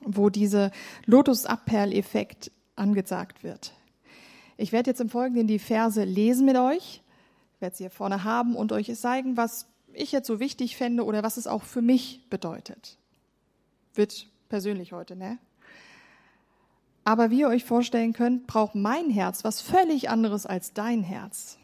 wo 0.00 0.30
dieser 0.30 0.70
Lotus-Abperl-Effekt 1.06 2.52
angesagt 2.76 3.42
wird. 3.42 3.72
Ich 4.56 4.70
werde 4.70 4.90
jetzt 4.90 5.00
im 5.00 5.08
Folgenden 5.08 5.48
die 5.48 5.58
Verse 5.58 6.04
lesen 6.04 6.46
mit 6.46 6.56
euch 6.56 7.02
werde 7.62 7.76
sie 7.76 7.84
hier 7.84 7.90
vorne 7.90 8.24
haben 8.24 8.54
und 8.54 8.72
euch 8.72 8.94
zeigen, 8.98 9.38
was 9.38 9.66
ich 9.94 10.12
jetzt 10.12 10.26
so 10.26 10.40
wichtig 10.40 10.76
fände 10.76 11.04
oder 11.04 11.22
was 11.22 11.38
es 11.38 11.46
auch 11.46 11.62
für 11.62 11.80
mich 11.80 12.28
bedeutet. 12.28 12.98
Wird 13.94 14.26
persönlich 14.50 14.92
heute, 14.92 15.16
ne? 15.16 15.38
Aber 17.04 17.30
wie 17.30 17.40
ihr 17.40 17.48
euch 17.48 17.64
vorstellen 17.64 18.12
könnt, 18.12 18.46
braucht 18.46 18.74
mein 18.74 19.10
Herz 19.10 19.44
was 19.44 19.60
völlig 19.60 20.10
anderes 20.10 20.46
als 20.46 20.72
dein 20.72 21.02
Herz. 21.02 21.58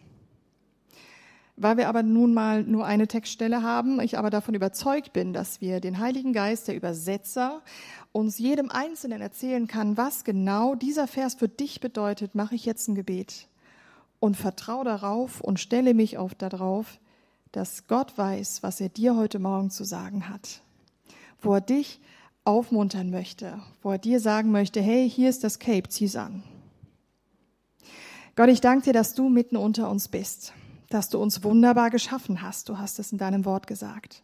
Weil 1.61 1.77
wir 1.77 1.89
aber 1.89 2.05
nun 2.05 2.35
mal 2.35 2.63
nur 2.63 2.87
eine 2.87 3.09
Textstelle 3.09 3.63
haben, 3.63 4.01
ich 4.01 4.17
aber 4.17 4.31
davon 4.31 4.55
überzeugt 4.55 5.13
bin, 5.13 5.33
dass 5.33 5.61
wir 5.61 5.81
den 5.81 5.99
Heiligen 5.99 6.33
Geist, 6.33 6.69
der 6.69 6.77
Übersetzer, 6.77 7.63
uns 8.13 8.39
jedem 8.39 8.71
Einzelnen 8.71 9.21
erzählen 9.21 9.67
kann, 9.67 9.97
was 9.97 10.23
genau 10.23 10.77
dieser 10.77 11.09
Vers 11.09 11.35
für 11.35 11.49
dich 11.49 11.81
bedeutet, 11.81 12.37
mache 12.37 12.55
ich 12.55 12.65
jetzt 12.65 12.87
ein 12.89 12.95
Gebet 12.95 13.49
und 14.21 14.37
vertraue 14.37 14.85
darauf 14.85 15.41
und 15.41 15.59
stelle 15.59 15.95
mich 15.95 16.17
auf 16.17 16.35
darauf, 16.35 17.01
dass 17.53 17.87
Gott 17.89 18.17
weiß, 18.17 18.63
was 18.63 18.81
er 18.81 18.89
dir 18.89 19.17
heute 19.17 19.39
Morgen 19.39 19.71
zu 19.71 19.85
sagen 19.85 20.29
hat, 20.29 20.63
wo 21.41 21.55
er 21.55 21.61
dich 21.61 22.01
aufmuntern 22.45 23.11
möchte, 23.11 23.61
wo 23.83 23.93
er 23.93 23.99
dir 23.99 24.21
sagen 24.21 24.51
möchte, 24.51 24.81
hey, 24.81 25.09
hier 25.09 25.29
ist 25.29 25.45
das 25.45 25.59
Cape, 25.59 25.89
zieh's 25.89 26.17
an. 26.17 26.43
Gott, 28.37 28.49
ich 28.49 28.61
danke 28.61 28.85
dir, 28.85 28.93
dass 28.93 29.15
du 29.15 29.29
mitten 29.29 29.57
unter 29.57 29.91
uns 29.91 30.09
bist, 30.09 30.53
dass 30.89 31.09
du 31.09 31.19
uns 31.19 31.43
wunderbar 31.45 31.91
geschaffen 31.91 32.43
hast. 32.43 32.69
Du 32.69 32.79
hast 32.79 32.99
es 32.99 33.13
in 33.13 33.19
deinem 33.19 33.45
Wort 33.45 33.67
gesagt. 33.67 34.23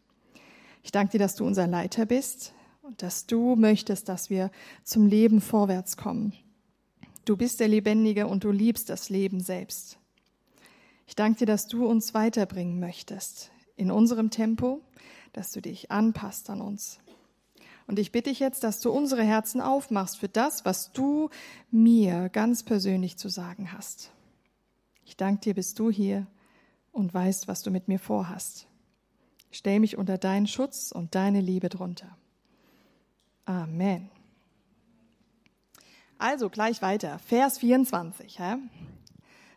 Ich 0.82 0.92
danke 0.92 1.12
dir, 1.12 1.18
dass 1.18 1.34
du 1.34 1.46
unser 1.46 1.66
Leiter 1.66 2.06
bist 2.06 2.52
und 2.82 3.02
dass 3.02 3.26
du 3.26 3.56
möchtest, 3.56 4.08
dass 4.08 4.30
wir 4.30 4.50
zum 4.82 5.06
Leben 5.06 5.40
vorwärts 5.40 5.96
kommen. 5.96 6.34
Du 7.24 7.36
bist 7.36 7.60
der 7.60 7.68
Lebendige 7.68 8.26
und 8.26 8.44
du 8.44 8.50
liebst 8.50 8.90
das 8.90 9.08
Leben 9.08 9.40
selbst. 9.40 9.98
Ich 11.06 11.16
danke 11.16 11.40
dir, 11.40 11.46
dass 11.46 11.66
du 11.66 11.86
uns 11.86 12.14
weiterbringen 12.14 12.80
möchtest 12.80 13.50
in 13.76 13.90
unserem 13.90 14.30
Tempo, 14.30 14.82
dass 15.32 15.50
du 15.50 15.60
dich 15.60 15.90
anpasst 15.90 16.50
an 16.50 16.60
uns. 16.60 16.98
Und 17.86 17.98
ich 17.98 18.12
bitte 18.12 18.30
dich 18.30 18.40
jetzt, 18.40 18.64
dass 18.64 18.80
du 18.80 18.90
unsere 18.90 19.22
Herzen 19.22 19.60
aufmachst 19.60 20.18
für 20.18 20.28
das, 20.28 20.64
was 20.64 20.92
du 20.92 21.28
mir 21.70 22.30
ganz 22.30 22.62
persönlich 22.62 23.18
zu 23.18 23.28
sagen 23.28 23.72
hast. 23.72 24.10
Ich 25.04 25.16
danke 25.16 25.42
dir, 25.42 25.54
bist 25.54 25.78
du 25.78 25.90
hier 25.90 26.26
und 26.94 27.12
weißt, 27.12 27.48
was 27.48 27.62
du 27.62 27.70
mit 27.70 27.88
mir 27.88 27.98
vorhast. 27.98 28.68
Stell 29.50 29.80
mich 29.80 29.98
unter 29.98 30.16
deinen 30.16 30.46
Schutz 30.46 30.92
und 30.92 31.14
deine 31.14 31.40
Liebe 31.40 31.68
drunter. 31.68 32.16
Amen. 33.44 34.10
Also 36.18 36.48
gleich 36.48 36.80
weiter. 36.82 37.18
Vers 37.18 37.58
24. 37.58 38.38
Hä? 38.38 38.56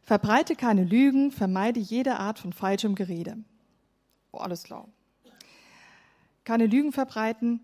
Verbreite 0.01 0.55
keine 0.55 0.83
Lügen, 0.83 1.31
vermeide 1.31 1.79
jede 1.79 2.17
Art 2.17 2.39
von 2.39 2.53
falschem 2.53 2.95
Gerede. 2.95 3.37
Oh, 4.31 4.39
alles 4.39 4.63
klar. 4.63 4.87
Keine 6.43 6.65
Lügen 6.65 6.91
verbreiten. 6.91 7.61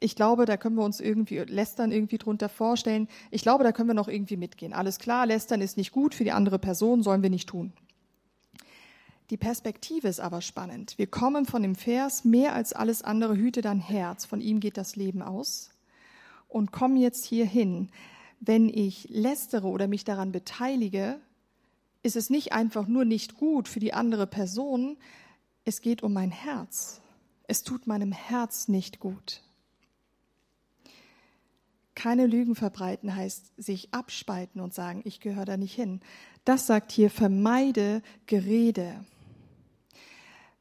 Ich 0.00 0.16
glaube, 0.16 0.46
da 0.46 0.56
können 0.56 0.76
wir 0.76 0.84
uns 0.84 1.00
irgendwie 1.00 1.38
lästern 1.38 1.92
irgendwie 1.92 2.18
drunter 2.18 2.48
vorstellen. 2.48 3.08
Ich 3.30 3.42
glaube, 3.42 3.62
da 3.62 3.70
können 3.70 3.88
wir 3.88 3.94
noch 3.94 4.08
irgendwie 4.08 4.36
mitgehen. 4.36 4.72
Alles 4.72 4.98
klar, 4.98 5.26
lästern 5.26 5.60
ist 5.60 5.76
nicht 5.76 5.92
gut 5.92 6.14
für 6.14 6.24
die 6.24 6.32
andere 6.32 6.58
Person, 6.58 7.02
sollen 7.02 7.22
wir 7.22 7.30
nicht 7.30 7.48
tun. 7.48 7.72
Die 9.32 9.36
Perspektive 9.36 10.06
ist 10.06 10.20
aber 10.20 10.42
spannend. 10.42 10.96
Wir 10.98 11.08
kommen 11.08 11.44
von 11.44 11.62
dem 11.62 11.74
Vers, 11.74 12.24
mehr 12.24 12.54
als 12.54 12.72
alles 12.72 13.02
andere 13.02 13.34
hüte 13.34 13.62
dein 13.62 13.80
Herz, 13.80 14.24
von 14.24 14.40
ihm 14.40 14.60
geht 14.60 14.76
das 14.76 14.94
Leben 14.94 15.22
aus, 15.22 15.70
und 16.46 16.70
kommen 16.70 16.96
jetzt 16.96 17.24
hier 17.24 17.46
hin 17.46 17.88
wenn 18.44 18.68
ich 18.68 19.08
lästere 19.08 19.68
oder 19.68 19.86
mich 19.86 20.04
daran 20.04 20.32
beteilige, 20.32 21.20
ist 22.02 22.16
es 22.16 22.28
nicht 22.28 22.52
einfach 22.52 22.88
nur 22.88 23.04
nicht 23.04 23.36
gut 23.36 23.68
für 23.68 23.78
die 23.78 23.94
andere 23.94 24.26
Person, 24.26 24.96
es 25.64 25.80
geht 25.80 26.02
um 26.02 26.12
mein 26.12 26.32
Herz. 26.32 27.00
Es 27.46 27.62
tut 27.62 27.86
meinem 27.86 28.10
Herz 28.10 28.66
nicht 28.66 28.98
gut. 28.98 29.42
Keine 31.94 32.26
Lügen 32.26 32.56
verbreiten 32.56 33.14
heißt 33.14 33.52
sich 33.56 33.94
abspalten 33.94 34.60
und 34.60 34.74
sagen, 34.74 35.02
ich 35.04 35.20
gehöre 35.20 35.44
da 35.44 35.56
nicht 35.56 35.74
hin. 35.74 36.00
Das 36.44 36.66
sagt 36.66 36.90
hier, 36.90 37.10
vermeide 37.10 38.02
Gerede. 38.26 39.04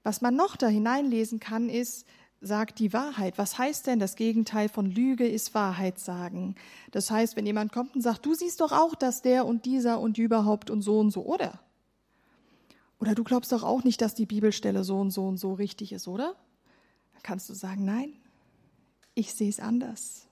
Was 0.03 0.22
man 0.22 0.36
noch 0.36 0.55
da 0.55 0.67
hineinlesen 0.67 1.39
kann, 1.39 1.70
ist, 1.70 2.05
sagt 2.41 2.79
die 2.79 2.91
Wahrheit. 2.91 3.38
Was 3.38 3.58
heißt 3.58 3.86
denn, 3.88 4.00
das 4.00 4.15
Gegenteil 4.15 4.67
von 4.67 4.88
Lüge 4.88 5.27
ist 5.27 5.53
Wahrheit 5.53 6.00
sagen? 6.00 6.55
Das 6.89 7.12
heißt, 7.12 7.36
wenn 7.36 7.46
jemand 7.46 7.72
kommt 7.72 7.96
und 7.96 8.01
sagt, 8.01 8.25
du 8.25 8.34
siehst 8.34 8.62
doch 8.62 8.72
auch, 8.72 8.96
dass 8.96 9.22
der 9.22 9.46
und 9.46 9.65
dieser 9.65 10.00
und 10.00 10.17
überhaupt 10.17 10.70
und 10.72 10.81
so 10.81 11.00
und 11.00 11.12
so, 11.12 11.24
oder? 11.24 11.60
Oder 13.00 13.15
du 13.15 13.24
glaubst 13.24 13.51
doch 13.51 13.63
auch 13.63 13.84
nicht, 13.84 14.01
dass 14.01 14.15
die 14.15 14.25
Bibelstelle 14.25 14.84
so 14.84 15.00
und 15.00 15.12
so 15.12 15.27
und 15.27 15.38
so 15.38 15.53
richtig 15.53 15.91
ist, 15.91 16.08
oder? 16.08 16.36
Dann 17.13 17.24
kannst 17.24 17.50
du 17.50 17.53
sagen, 17.53 17.86
nein, 17.86 18.13
ich 19.13 19.34
sehe 19.34 19.50
es 19.50 19.60
anders. 19.60 20.27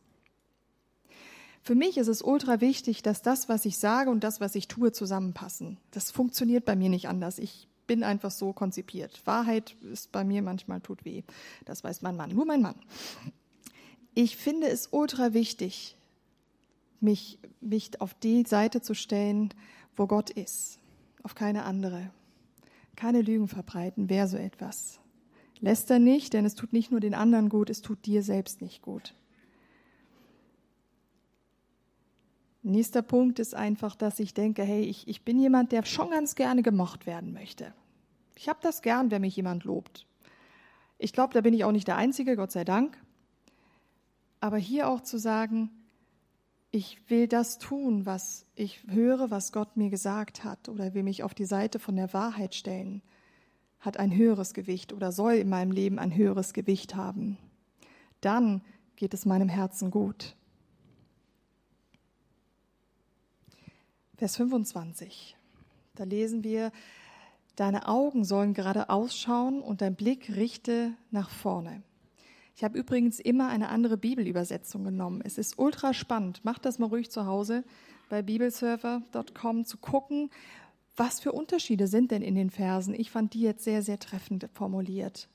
Für 1.61 1.75
mich 1.75 1.97
ist 1.97 2.07
es 2.07 2.21
ultra 2.21 2.61
wichtig, 2.61 3.03
dass 3.03 3.21
das, 3.21 3.49
was 3.49 3.65
ich 3.65 3.77
sage 3.77 4.09
und 4.09 4.23
das, 4.23 4.39
was 4.39 4.55
ich 4.55 4.67
tue, 4.67 4.91
zusammenpassen. 4.91 5.77
Das 5.91 6.09
funktioniert 6.09 6.65
bei 6.65 6.75
mir 6.75 6.89
nicht 6.89 7.07
anders. 7.07 7.37
Ich 7.37 7.68
bin 7.89 8.03
einfach 8.03 8.29
so 8.29 8.53
konzipiert. 8.53 9.19
Wahrheit 9.25 9.75
ist 9.91 10.11
bei 10.11 10.23
mir 10.23 10.43
manchmal 10.43 10.79
tut 10.79 11.05
weh. 11.05 11.23
Das 11.65 11.83
weiß 11.83 12.03
mein 12.03 12.15
Mann, 12.15 12.29
nur 12.29 12.45
mein 12.45 12.61
Mann. 12.61 12.75
Ich 14.13 14.37
finde 14.37 14.67
es 14.67 14.89
ultra 14.91 15.33
wichtig, 15.33 15.97
mich, 16.99 17.39
mich 17.61 17.99
auf 17.99 18.13
die 18.13 18.43
Seite 18.45 18.81
zu 18.81 18.93
stellen, 18.93 19.55
wo 19.95 20.05
Gott 20.05 20.29
ist, 20.29 20.77
auf 21.23 21.33
keine 21.33 21.63
andere. 21.63 22.11
Keine 22.95 23.23
Lügen 23.23 23.47
verbreiten, 23.47 24.07
wer 24.07 24.27
so 24.27 24.37
etwas. 24.37 24.99
Läster 25.59 25.97
nicht, 25.97 26.33
denn 26.33 26.45
es 26.45 26.53
tut 26.53 26.73
nicht 26.73 26.91
nur 26.91 26.99
den 26.99 27.15
anderen 27.15 27.49
gut, 27.49 27.71
es 27.71 27.81
tut 27.81 28.05
dir 28.05 28.21
selbst 28.21 28.61
nicht 28.61 28.83
gut. 28.83 29.15
Nächster 32.61 33.01
Punkt 33.01 33.39
ist 33.39 33.55
einfach, 33.55 33.95
dass 33.95 34.19
ich 34.19 34.33
denke, 34.33 34.63
hey, 34.63 34.81
ich, 34.81 35.07
ich 35.07 35.23
bin 35.23 35.39
jemand, 35.39 35.71
der 35.71 35.85
schon 35.85 36.09
ganz 36.09 36.35
gerne 36.35 36.61
gemocht 36.61 37.05
werden 37.05 37.31
möchte. 37.31 37.73
Ich 38.35 38.49
habe 38.49 38.59
das 38.61 38.81
gern, 38.81 39.11
wenn 39.11 39.21
mich 39.21 39.35
jemand 39.35 39.63
lobt. 39.63 40.05
Ich 40.97 41.13
glaube, 41.13 41.33
da 41.33 41.41
bin 41.41 41.53
ich 41.53 41.63
auch 41.63 41.71
nicht 41.71 41.87
der 41.87 41.95
Einzige, 41.95 42.35
Gott 42.35 42.51
sei 42.51 42.65
Dank. 42.65 42.97
Aber 44.41 44.57
hier 44.57 44.89
auch 44.89 45.01
zu 45.01 45.17
sagen, 45.17 45.69
ich 46.71 47.09
will 47.09 47.27
das 47.27 47.57
tun, 47.57 48.05
was 48.05 48.45
ich 48.55 48.83
höre, 48.87 49.31
was 49.31 49.51
Gott 49.51 49.75
mir 49.75 49.89
gesagt 49.89 50.43
hat, 50.43 50.69
oder 50.69 50.93
will 50.93 51.03
mich 51.03 51.23
auf 51.23 51.33
die 51.33 51.45
Seite 51.45 51.79
von 51.79 51.95
der 51.95 52.13
Wahrheit 52.13 52.53
stellen, 52.53 53.01
hat 53.79 53.97
ein 53.97 54.15
höheres 54.15 54.53
Gewicht 54.53 54.93
oder 54.93 55.11
soll 55.11 55.33
in 55.33 55.49
meinem 55.49 55.71
Leben 55.71 55.97
ein 55.97 56.15
höheres 56.15 56.53
Gewicht 56.53 56.95
haben. 56.95 57.37
Dann 58.21 58.61
geht 58.97 59.13
es 59.13 59.25
meinem 59.25 59.49
Herzen 59.49 59.89
gut. 59.89 60.35
Vers 64.19 64.35
25. 64.35 65.37
Da 65.95 66.03
lesen 66.03 66.43
wir, 66.43 66.73
deine 67.55 67.87
Augen 67.87 68.25
sollen 68.25 68.53
gerade 68.53 68.89
ausschauen 68.89 69.61
und 69.61 69.79
dein 69.79 69.95
Blick 69.95 70.35
richte 70.35 70.91
nach 71.09 71.29
vorne. 71.29 71.83
Ich 72.53 72.65
habe 72.65 72.77
übrigens 72.77 73.21
immer 73.21 73.47
eine 73.47 73.69
andere 73.69 73.95
Bibelübersetzung 73.95 74.83
genommen. 74.83 75.21
Es 75.23 75.37
ist 75.37 75.57
ultra 75.57 75.93
spannend. 75.93 76.43
Macht 76.43 76.65
das 76.65 76.79
mal 76.79 76.87
ruhig 76.87 77.09
zu 77.09 77.25
Hause 77.27 77.63
bei 78.09 78.21
bibelserver.com 78.21 79.63
zu 79.63 79.77
gucken, 79.77 80.29
was 80.97 81.21
für 81.21 81.31
Unterschiede 81.31 81.87
sind 81.87 82.11
denn 82.11 82.21
in 82.21 82.35
den 82.35 82.49
Versen. 82.49 82.93
Ich 82.93 83.11
fand 83.11 83.33
die 83.33 83.39
jetzt 83.39 83.63
sehr, 83.63 83.83
sehr 83.83 83.99
treffend 83.99 84.49
formuliert. 84.51 85.29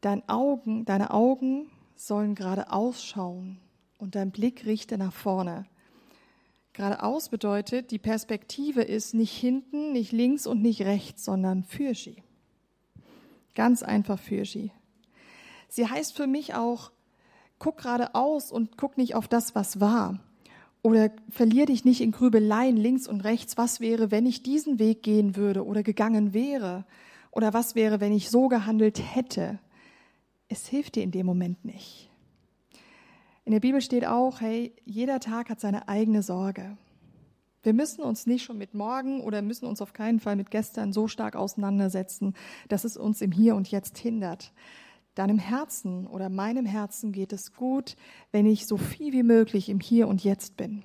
Dein 0.00 0.28
Augen, 0.28 0.84
deine 0.84 1.10
Augen 1.10 1.72
sollen 1.96 2.36
gerade 2.36 2.70
ausschauen 2.70 3.58
und 3.98 4.14
dein 4.14 4.30
Blick 4.30 4.64
richte 4.64 4.96
nach 4.96 5.12
vorne. 5.12 5.66
Geradeaus 6.74 7.28
bedeutet, 7.28 7.92
die 7.92 8.00
Perspektive 8.00 8.82
ist 8.82 9.14
nicht 9.14 9.32
hinten, 9.32 9.92
nicht 9.92 10.10
links 10.10 10.44
und 10.44 10.60
nicht 10.60 10.82
rechts, 10.82 11.24
sondern 11.24 11.62
für 11.62 11.94
sie. 11.94 12.22
Ganz 13.54 13.84
einfach 13.84 14.18
für 14.18 14.44
sie. 14.44 14.72
Sie 15.68 15.88
heißt 15.88 16.16
für 16.16 16.26
mich 16.26 16.54
auch, 16.54 16.90
guck 17.60 17.78
geradeaus 17.78 18.50
und 18.50 18.76
guck 18.76 18.98
nicht 18.98 19.14
auf 19.14 19.28
das, 19.28 19.54
was 19.54 19.80
war. 19.80 20.18
Oder 20.82 21.12
verlier 21.30 21.66
dich 21.66 21.84
nicht 21.84 22.00
in 22.00 22.10
Grübeleien 22.10 22.76
links 22.76 23.06
und 23.06 23.20
rechts. 23.22 23.56
Was 23.56 23.78
wäre, 23.78 24.10
wenn 24.10 24.26
ich 24.26 24.42
diesen 24.42 24.80
Weg 24.80 25.04
gehen 25.04 25.36
würde 25.36 25.64
oder 25.64 25.84
gegangen 25.84 26.34
wäre? 26.34 26.84
Oder 27.30 27.54
was 27.54 27.76
wäre, 27.76 28.00
wenn 28.00 28.12
ich 28.12 28.30
so 28.30 28.48
gehandelt 28.48 29.00
hätte? 29.14 29.60
Es 30.48 30.66
hilft 30.66 30.96
dir 30.96 31.04
in 31.04 31.12
dem 31.12 31.24
Moment 31.24 31.64
nicht. 31.64 32.10
In 33.46 33.52
der 33.52 33.60
Bibel 33.60 33.82
steht 33.82 34.06
auch, 34.06 34.40
hey, 34.40 34.74
jeder 34.86 35.20
Tag 35.20 35.50
hat 35.50 35.60
seine 35.60 35.86
eigene 35.88 36.22
Sorge. 36.22 36.78
Wir 37.62 37.74
müssen 37.74 38.02
uns 38.02 38.26
nicht 38.26 38.44
schon 38.44 38.56
mit 38.56 38.74
morgen 38.74 39.20
oder 39.20 39.42
müssen 39.42 39.66
uns 39.66 39.82
auf 39.82 39.92
keinen 39.92 40.20
Fall 40.20 40.36
mit 40.36 40.50
gestern 40.50 40.92
so 40.92 41.08
stark 41.08 41.36
auseinandersetzen, 41.36 42.34
dass 42.68 42.84
es 42.84 42.96
uns 42.96 43.20
im 43.20 43.32
Hier 43.32 43.54
und 43.54 43.70
Jetzt 43.70 43.98
hindert. 43.98 44.52
Deinem 45.14 45.38
Herzen 45.38 46.06
oder 46.06 46.28
meinem 46.28 46.66
Herzen 46.66 47.12
geht 47.12 47.32
es 47.32 47.52
gut, 47.52 47.96
wenn 48.32 48.46
ich 48.46 48.66
so 48.66 48.76
viel 48.76 49.12
wie 49.12 49.22
möglich 49.22 49.68
im 49.68 49.80
Hier 49.80 50.08
und 50.08 50.24
Jetzt 50.24 50.56
bin. 50.56 50.82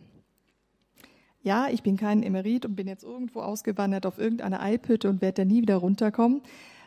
Ja, 1.42 1.70
ich 1.70 1.84
bin 1.84 1.96
kein 1.96 2.24
Emerit 2.24 2.66
und 2.66 2.76
bin 2.76 2.88
jetzt 2.88 3.04
irgendwo 3.04 3.40
ausgewandert 3.40 4.06
auf 4.06 4.18
irgendeine 4.18 4.60
Alphütte 4.60 5.10
und 5.10 5.22
werde 5.22 5.42
da 5.42 5.46
nie 5.46 5.62
wieder 5.62 5.78
runterkommen. 5.78 6.42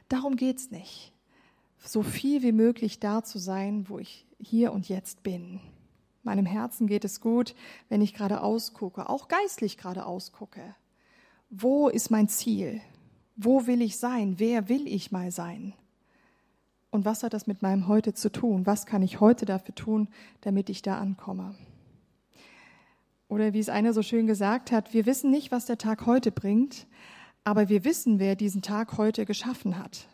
Darum 0.09 0.37
geht's 0.37 0.71
nicht. 0.71 1.13
So 1.79 2.03
viel 2.03 2.43
wie 2.43 2.53
möglich 2.53 3.01
da 3.01 3.25
zu 3.25 3.39
sein, 3.39 3.89
wo 3.89 3.99
ich 3.99 4.27
hier 4.43 4.73
und 4.73 4.89
jetzt 4.89 5.23
bin. 5.23 5.61
Meinem 6.23 6.47
Herzen 6.47 6.87
geht 6.87 7.05
es 7.05 7.21
gut, 7.21 7.55
wenn 7.89 8.03
ich 8.03 8.15
gerade 8.15 8.43
ausgucke, 8.43 9.09
auch 9.09 9.29
geistlich 9.29 9.77
gerade 9.79 10.07
ausgucke. 10.07 10.75
Wo 11.51 11.89
ist 11.89 12.11
mein 12.11 12.29
Ziel? 12.29 12.81
Wo 13.37 13.67
will 13.67 13.83
ich 13.83 13.99
sein? 13.99 14.39
Wer 14.39 14.69
will 14.69 14.87
ich 14.87 15.11
mal 15.11 15.31
sein? 15.31 15.75
Und 16.91 17.05
was 17.05 17.23
hat 17.23 17.33
das 17.33 17.47
mit 17.47 17.63
meinem 17.63 17.89
Heute 17.89 18.15
zu 18.15 18.31
tun? 18.31 18.67
Was 18.67 18.87
kann 18.87 19.03
ich 19.03 19.21
heute 19.21 19.47
dafür 19.47 19.75
tun, 19.75 20.09
damit 20.43 20.69
ich 20.69 20.83
da 20.83 20.99
ankomme? 20.99 21.55
Oder 23.29 23.55
wie 23.55 23.61
es 23.61 23.71
einer 23.71 23.95
so 23.95 24.03
schön 24.03 24.27
gesagt 24.27 24.73
hat, 24.73 24.93
wir 24.93 25.07
wissen 25.07 25.31
nicht, 25.31 25.51
was 25.51 25.65
der 25.65 25.79
Tag 25.79 26.05
heute 26.05 26.31
bringt, 26.31 26.87
aber 27.45 27.71
wir 27.71 27.85
wissen, 27.85 28.19
wer 28.19 28.37
diesen 28.37 28.61
Tag 28.61 28.99
heute 28.99 29.25
geschaffen 29.25 29.79
hat 29.79 30.07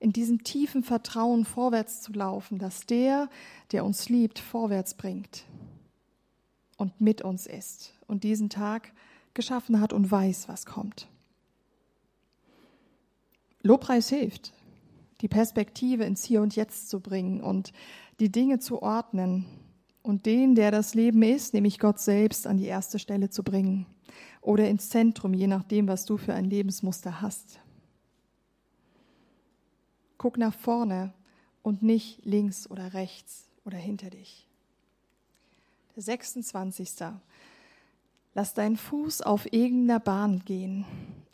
in 0.00 0.12
diesem 0.12 0.42
tiefen 0.42 0.82
Vertrauen 0.82 1.44
vorwärts 1.44 2.00
zu 2.00 2.12
laufen, 2.12 2.58
dass 2.58 2.86
der, 2.86 3.28
der 3.70 3.84
uns 3.84 4.08
liebt, 4.08 4.38
vorwärts 4.38 4.94
bringt 4.94 5.44
und 6.78 7.00
mit 7.00 7.22
uns 7.22 7.46
ist 7.46 7.94
und 8.06 8.24
diesen 8.24 8.48
Tag 8.48 8.92
geschaffen 9.34 9.80
hat 9.80 9.92
und 9.92 10.10
weiß, 10.10 10.48
was 10.48 10.64
kommt. 10.64 11.06
Lobpreis 13.62 14.08
hilft, 14.08 14.54
die 15.20 15.28
Perspektive 15.28 16.04
ins 16.04 16.24
Hier 16.24 16.40
und 16.40 16.56
Jetzt 16.56 16.88
zu 16.88 17.00
bringen 17.00 17.42
und 17.42 17.74
die 18.20 18.32
Dinge 18.32 18.58
zu 18.58 18.82
ordnen 18.82 19.44
und 20.02 20.24
den, 20.24 20.54
der 20.54 20.70
das 20.70 20.94
Leben 20.94 21.22
ist, 21.22 21.52
nämlich 21.52 21.78
Gott 21.78 22.00
selbst, 22.00 22.46
an 22.46 22.56
die 22.56 22.66
erste 22.66 22.98
Stelle 22.98 23.28
zu 23.28 23.42
bringen 23.42 23.84
oder 24.40 24.66
ins 24.66 24.88
Zentrum, 24.88 25.34
je 25.34 25.46
nachdem, 25.46 25.88
was 25.88 26.06
du 26.06 26.16
für 26.16 26.32
ein 26.32 26.46
Lebensmuster 26.46 27.20
hast. 27.20 27.60
Guck 30.20 30.36
nach 30.36 30.52
vorne 30.52 31.14
und 31.62 31.82
nicht 31.82 32.26
links 32.26 32.68
oder 32.68 32.92
rechts 32.92 33.48
oder 33.64 33.78
hinter 33.78 34.10
dich. 34.10 34.46
Der 35.96 36.02
26. 36.02 36.90
Lass 38.34 38.52
deinen 38.52 38.76
Fuß 38.76 39.22
auf 39.22 39.50
irgendeiner 39.50 39.98
Bahn 39.98 40.42
gehen 40.44 40.84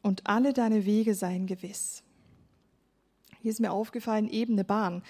und 0.02 0.28
alle 0.28 0.52
deine 0.52 0.86
Wege 0.86 1.16
seien 1.16 1.48
gewiss. 1.48 2.04
Hier 3.42 3.50
ist 3.50 3.58
mir 3.58 3.72
aufgefallen, 3.72 4.28
ebene 4.28 4.62
Bahn. 4.62 5.02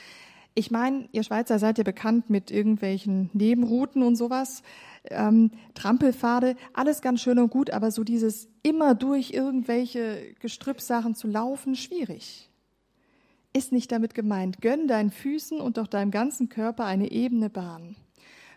Ich 0.54 0.70
meine, 0.70 1.06
ihr 1.12 1.22
Schweizer 1.22 1.58
seid 1.58 1.76
ja 1.76 1.84
bekannt 1.84 2.30
mit 2.30 2.50
irgendwelchen 2.50 3.28
Nebenrouten 3.34 4.02
und 4.02 4.16
sowas, 4.16 4.62
ähm, 5.10 5.50
Trampelpfade, 5.74 6.56
alles 6.72 7.02
ganz 7.02 7.20
schön 7.20 7.38
und 7.38 7.50
gut, 7.50 7.68
aber 7.68 7.90
so 7.90 8.04
dieses 8.04 8.48
immer 8.62 8.94
durch 8.94 9.32
irgendwelche 9.32 10.34
Gestrüppsachen 10.40 11.14
zu 11.14 11.28
laufen, 11.28 11.74
schwierig 11.74 12.48
ist 13.56 13.72
nicht 13.72 13.90
damit 13.90 14.14
gemeint. 14.14 14.60
Gönn 14.60 14.86
deinen 14.86 15.10
Füßen 15.10 15.60
und 15.60 15.78
auch 15.78 15.86
deinem 15.86 16.10
ganzen 16.10 16.48
Körper 16.48 16.84
eine 16.84 17.10
ebene 17.10 17.48
Bahn. 17.48 17.96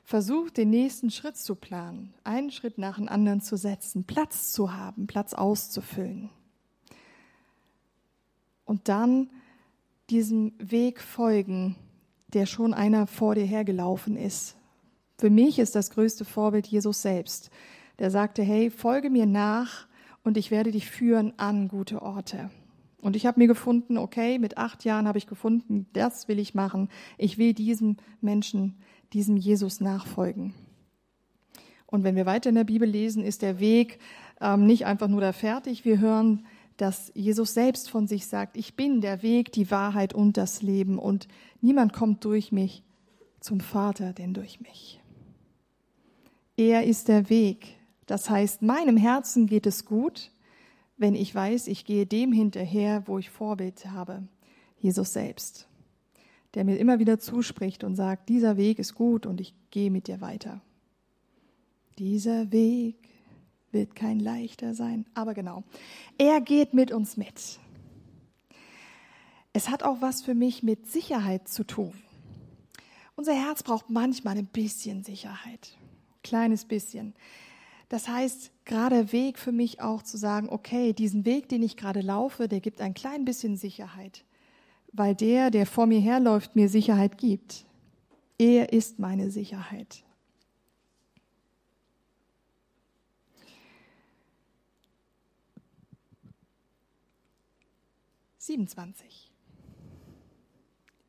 Versuch 0.04 0.50
den 0.50 0.70
nächsten 0.70 1.12
Schritt 1.12 1.38
zu 1.38 1.56
planen, 1.56 2.14
einen 2.24 2.52
Schritt 2.52 2.78
nach 2.78 2.98
dem 2.98 3.08
anderen 3.08 3.42
zu 3.42 3.58
setzen, 3.58 4.04
Platz 4.04 4.52
zu 4.52 4.74
haben, 4.74 5.08
Platz 5.08 5.34
auszufüllen. 5.34 6.30
Und 8.66 8.90
dann 8.90 9.30
diesem 10.10 10.54
Weg 10.58 11.00
folgen, 11.00 11.76
der 12.34 12.46
schon 12.46 12.74
einer 12.74 13.08
vor 13.08 13.36
dir 13.36 13.46
hergelaufen 13.46 14.18
ist. 14.18 14.56
Für 15.18 15.30
mich 15.30 15.60
ist 15.60 15.76
das 15.76 15.92
größte 15.92 16.26
Vorbild 16.26 16.68
Jesus 16.68 17.02
selbst. 17.02 17.52
Der 18.00 18.12
sagte, 18.12 18.42
hey, 18.42 18.70
folge 18.70 19.10
mir 19.10 19.26
nach 19.26 19.88
und 20.24 20.38
ich 20.38 20.52
werde 20.52 20.72
dich 20.72 20.90
führen 20.90 21.34
an 21.38 21.68
gute 21.68 22.02
Orte. 22.02 22.50
Und 23.02 23.16
ich 23.16 23.26
habe 23.26 23.40
mir 23.40 23.48
gefunden, 23.48 23.98
okay, 23.98 24.40
mit 24.40 24.58
acht 24.58 24.84
Jahren 24.84 25.08
habe 25.08 25.18
ich 25.18 25.28
gefunden, 25.28 25.88
das 25.94 26.28
will 26.28 26.40
ich 26.40 26.54
machen. 26.54 26.90
Ich 27.18 27.38
will 27.38 27.54
diesem 27.54 27.98
Menschen, 28.22 28.76
diesem 29.14 29.38
Jesus 29.38 29.80
nachfolgen. 29.80 30.54
Und 31.86 32.04
wenn 32.04 32.16
wir 32.16 32.26
weiter 32.26 32.50
in 32.50 32.56
der 32.56 32.66
Bibel 32.66 32.88
lesen, 32.88 33.24
ist 33.24 33.42
der 33.42 33.60
Weg 33.60 34.00
ähm, 34.42 34.66
nicht 34.66 34.86
einfach 34.86 35.08
nur 35.08 35.22
da 35.22 35.32
fertig. 35.32 35.86
Wir 35.86 36.00
hören, 36.00 36.46
dass 36.78 37.12
Jesus 37.16 37.54
selbst 37.54 37.90
von 37.90 38.08
sich 38.08 38.28
sagt, 38.28 38.58
ich 38.58 38.76
bin 38.76 39.02
der 39.02 39.24
Weg, 39.24 39.52
die 39.52 39.72
Wahrheit 39.72 40.14
und 40.14 40.38
das 40.38 40.62
Leben. 40.62 41.00
Und 41.00 41.28
niemand 41.62 41.94
kommt 41.94 42.24
durch 42.26 42.52
mich 42.52 42.84
zum 43.40 43.60
Vater, 43.60 44.14
denn 44.14 44.34
durch 44.34 44.62
mich. 44.62 45.02
Er 46.58 46.84
ist 46.84 47.08
der 47.08 47.30
Weg. 47.30 47.78
Das 48.06 48.30
heißt, 48.30 48.62
meinem 48.62 48.98
Herzen 48.98 49.48
geht 49.48 49.66
es 49.66 49.86
gut 49.86 50.32
wenn 51.00 51.16
ich 51.16 51.34
weiß, 51.34 51.68
ich 51.68 51.86
gehe 51.86 52.06
dem 52.06 52.32
hinterher, 52.32 53.08
wo 53.08 53.18
ich 53.18 53.30
Vorbild 53.30 53.86
habe, 53.86 54.28
Jesus 54.78 55.14
selbst, 55.14 55.68
der 56.54 56.66
mir 56.66 56.78
immer 56.78 57.00
wieder 57.00 57.20
zuspricht 57.20 57.84
und 57.84 57.96
sagt, 57.96 58.30
dieser 58.30 58.58
Weg 58.58 58.80
ist 58.80 58.96
gut 58.96 59.26
und 59.26 59.42
ich 59.42 59.56
gehe 59.72 59.92
mit 59.92 60.08
dir 60.08 60.22
weiter. 60.22 60.62
Dieser 61.98 62.52
Weg 62.52 62.96
wird 63.72 63.96
kein 63.96 64.20
leichter 64.20 64.74
sein, 64.74 65.06
aber 65.14 65.34
genau, 65.34 65.64
er 66.18 66.42
geht 66.42 66.74
mit 66.74 66.92
uns 66.92 67.18
mit. 67.18 67.60
Es 69.54 69.70
hat 69.70 69.84
auch 69.84 70.02
was 70.02 70.22
für 70.22 70.36
mich 70.36 70.64
mit 70.64 70.92
Sicherheit 70.92 71.48
zu 71.48 71.64
tun. 71.64 71.94
Unser 73.16 73.34
Herz 73.34 73.64
braucht 73.64 73.90
manchmal 73.90 74.38
ein 74.38 74.48
bisschen 74.48 75.04
Sicherheit, 75.04 75.78
kleines 76.24 76.66
bisschen. 76.66 77.14
Das 77.90 78.08
heißt, 78.08 78.52
gerade 78.70 79.12
Weg 79.12 79.38
für 79.38 79.52
mich 79.52 79.82
auch 79.82 80.02
zu 80.02 80.16
sagen, 80.16 80.48
okay, 80.50 80.94
diesen 80.94 81.26
Weg, 81.26 81.50
den 81.50 81.62
ich 81.62 81.76
gerade 81.76 82.00
laufe, 82.00 82.48
der 82.48 82.62
gibt 82.62 82.80
ein 82.80 82.94
klein 82.94 83.26
bisschen 83.26 83.58
Sicherheit. 83.58 84.24
weil 84.92 85.16
der, 85.16 85.52
der 85.52 85.66
vor 85.66 85.86
mir 85.86 86.00
herläuft, 86.00 86.56
mir 86.56 86.70
Sicherheit 86.70 87.18
gibt. 87.18 87.66
Er 88.38 88.74
ist 88.74 89.00
meine 89.00 89.30
Sicherheit. 89.30 90.04
Siebenundzwanzig. 98.38 99.32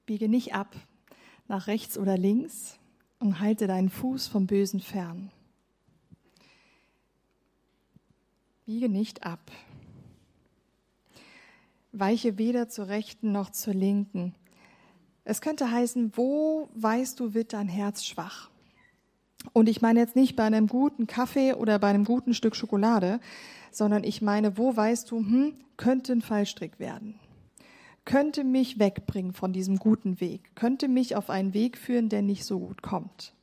Biege 0.05 0.29
nicht 0.29 0.55
ab 0.55 0.77
nach 1.49 1.69
rechts 1.69 1.97
oder 1.97 2.19
links 2.19 2.79
und 3.19 3.41
halte 3.41 3.67
deinen 3.67 3.89
Fuß 3.89 4.29
vom 4.29 4.47
Bösen 4.47 4.81
fern. 4.81 5.31
Biege 8.71 8.89
nicht 8.89 9.25
ab. 9.25 9.51
Weiche 11.91 12.39
weder 12.39 12.69
zur 12.69 12.87
rechten 12.87 13.33
noch 13.33 13.51
zur 13.51 13.75
linken. 13.75 14.33
Es 15.25 15.41
könnte 15.41 15.73
heißen, 15.73 16.13
wo 16.15 16.69
weißt 16.75 17.19
du, 17.19 17.35
wird 17.35 17.53
dein 17.53 17.67
Herz 17.67 18.05
schwach? 18.05 18.49
Und 19.53 19.69
ich 19.69 19.83
meine 19.83 19.99
jetzt 19.99 20.15
nicht 20.15 20.37
bei 20.37 20.45
einem 20.45 20.69
guten 20.69 21.09
Kaffee 21.09 21.55
oder 21.55 21.81
bei 21.81 21.89
einem 21.89 22.05
guten 22.05 22.33
Stück 22.33 22.55
Schokolade, 22.55 23.19
sondern 23.73 24.05
ich 24.05 24.23
meine, 24.23 24.57
wo 24.57 24.77
weißt 24.77 25.11
du, 25.11 25.17
hm, 25.17 25.55
könnte 25.77 26.13
ein 26.13 26.23
Fallstrick 26.23 26.79
werden? 26.79 27.19
Könnte 28.05 28.45
mich 28.45 28.79
wegbringen 28.79 29.33
von 29.33 29.53
diesem 29.53 29.79
guten 29.79 30.21
Weg? 30.21 30.55
Könnte 30.55 30.87
mich 30.87 31.17
auf 31.17 31.29
einen 31.29 31.55
Weg 31.55 31.77
führen, 31.77 32.09
der 32.09 32.23
nicht 32.23 32.45
so 32.45 32.61
gut 32.61 32.83
kommt? 32.83 33.35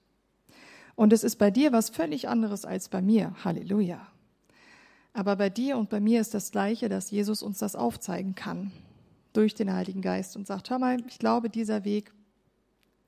Und 0.96 1.12
es 1.12 1.26
ist 1.26 1.36
bei 1.36 1.52
dir 1.52 1.74
was 1.74 1.90
völlig 1.90 2.30
anderes 2.30 2.64
als 2.64 2.88
bei 2.88 3.02
mir. 3.02 3.36
Halleluja. 3.44 4.08
Aber 5.18 5.36
bei 5.36 5.50
dir 5.50 5.80
und 5.80 5.90
bei 5.90 6.00
mir 6.00 6.22
ist 6.22 6.36
das 6.36 6.52
Gleiche, 6.52 6.90
dass 6.90 7.10
Jesus 7.10 7.42
uns 7.42 7.58
das 7.58 7.76
aufzeigen 7.76 8.36
kann 8.36 8.72
durch 9.34 9.56
den 9.56 9.74
Heiligen 9.74 10.04
Geist 10.04 10.36
und 10.36 10.46
sagt, 10.46 10.70
hör 10.70 10.78
mal, 10.78 11.04
ich 11.08 11.18
glaube, 11.18 11.50
dieser 11.50 11.84
Weg, 11.86 12.14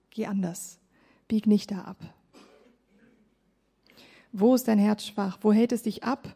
geh 0.10 0.26
anders, 0.26 0.80
bieg 1.28 1.46
nicht 1.46 1.70
da 1.70 1.82
ab. 1.82 1.98
Wo 4.32 4.56
ist 4.56 4.68
dein 4.68 4.80
Herz 4.80 5.06
schwach? 5.06 5.38
Wo 5.42 5.54
hält 5.54 5.72
es 5.72 5.84
dich 5.84 6.04
ab, 6.04 6.36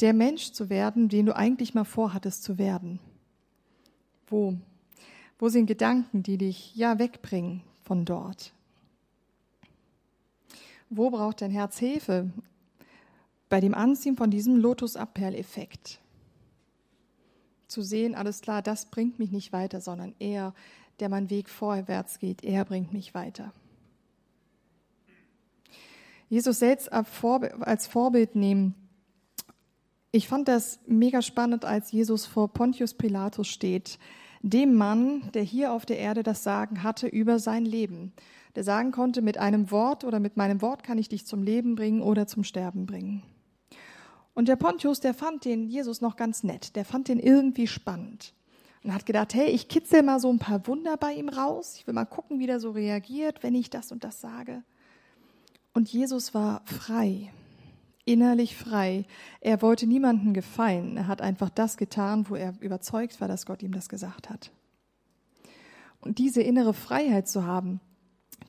der 0.00 0.12
Mensch 0.12 0.52
zu 0.52 0.68
werden, 0.68 1.08
den 1.08 1.24
du 1.24 1.34
eigentlich 1.34 1.72
mal 1.72 1.84
vorhattest 1.84 2.42
zu 2.42 2.58
werden? 2.58 2.98
Wo? 4.26 4.54
Wo 5.38 5.48
sind 5.48 5.64
Gedanken, 5.64 6.24
die 6.24 6.36
dich 6.36 6.76
ja 6.76 6.98
wegbringen 6.98 7.62
von 7.84 8.04
dort? 8.04 8.52
Wo 10.90 11.08
braucht 11.08 11.40
dein 11.40 11.50
Herz 11.50 11.78
Hilfe? 11.78 12.30
Bei 13.48 13.60
dem 13.60 13.74
Anziehen 13.74 14.16
von 14.16 14.30
diesem 14.30 14.56
Lotus-Abperl-Effekt 14.56 16.00
zu 17.68 17.82
sehen, 17.82 18.14
alles 18.14 18.40
klar, 18.40 18.62
das 18.62 18.86
bringt 18.86 19.18
mich 19.18 19.32
nicht 19.32 19.52
weiter, 19.52 19.80
sondern 19.80 20.14
er, 20.18 20.54
der 21.00 21.08
meinen 21.08 21.30
Weg 21.30 21.48
vorwärts 21.48 22.18
geht, 22.18 22.44
er 22.44 22.64
bringt 22.64 22.92
mich 22.92 23.14
weiter. 23.14 23.52
Jesus 26.28 26.58
selbst 26.58 26.92
als 26.92 27.86
Vorbild 27.86 28.34
nehmen. 28.34 28.74
Ich 30.10 30.26
fand 30.28 30.48
das 30.48 30.80
mega 30.86 31.22
spannend, 31.22 31.64
als 31.64 31.92
Jesus 31.92 32.26
vor 32.26 32.52
Pontius 32.52 32.94
Pilatus 32.94 33.46
steht, 33.46 33.98
dem 34.42 34.74
Mann, 34.74 35.30
der 35.34 35.42
hier 35.42 35.72
auf 35.72 35.86
der 35.86 35.98
Erde 35.98 36.22
das 36.22 36.42
Sagen 36.42 36.82
hatte 36.82 37.06
über 37.06 37.38
sein 37.38 37.64
Leben, 37.64 38.12
der 38.54 38.64
sagen 38.64 38.92
konnte, 38.92 39.22
mit 39.22 39.38
einem 39.38 39.70
Wort 39.70 40.04
oder 40.04 40.20
mit 40.20 40.36
meinem 40.36 40.62
Wort 40.62 40.82
kann 40.82 40.98
ich 40.98 41.08
dich 41.08 41.26
zum 41.26 41.42
Leben 41.42 41.74
bringen 41.74 42.00
oder 42.00 42.26
zum 42.26 42.44
Sterben 42.44 42.86
bringen. 42.86 43.22
Und 44.36 44.48
der 44.48 44.56
Pontius, 44.56 45.00
der 45.00 45.14
fand 45.14 45.46
den 45.46 45.66
Jesus 45.66 46.02
noch 46.02 46.14
ganz 46.14 46.44
nett. 46.44 46.76
Der 46.76 46.84
fand 46.84 47.08
den 47.08 47.18
irgendwie 47.18 47.66
spannend. 47.66 48.34
Und 48.82 48.92
hat 48.92 49.06
gedacht, 49.06 49.32
hey, 49.32 49.48
ich 49.48 49.66
kitzel 49.66 50.02
mal 50.02 50.20
so 50.20 50.30
ein 50.30 50.38
paar 50.38 50.66
Wunder 50.66 50.98
bei 50.98 51.14
ihm 51.14 51.30
raus. 51.30 51.76
Ich 51.78 51.86
will 51.86 51.94
mal 51.94 52.04
gucken, 52.04 52.38
wie 52.38 52.46
der 52.46 52.60
so 52.60 52.72
reagiert, 52.72 53.42
wenn 53.42 53.54
ich 53.54 53.70
das 53.70 53.92
und 53.92 54.04
das 54.04 54.20
sage. 54.20 54.62
Und 55.72 55.88
Jesus 55.88 56.34
war 56.34 56.60
frei, 56.66 57.32
innerlich 58.04 58.56
frei. 58.56 59.06
Er 59.40 59.62
wollte 59.62 59.86
niemandem 59.86 60.34
gefallen. 60.34 60.98
Er 60.98 61.06
hat 61.06 61.22
einfach 61.22 61.48
das 61.48 61.78
getan, 61.78 62.26
wo 62.28 62.34
er 62.34 62.52
überzeugt 62.60 63.22
war, 63.22 63.28
dass 63.28 63.46
Gott 63.46 63.62
ihm 63.62 63.72
das 63.72 63.88
gesagt 63.88 64.28
hat. 64.28 64.52
Und 66.00 66.18
diese 66.18 66.42
innere 66.42 66.74
Freiheit 66.74 67.26
zu 67.26 67.46
haben, 67.46 67.80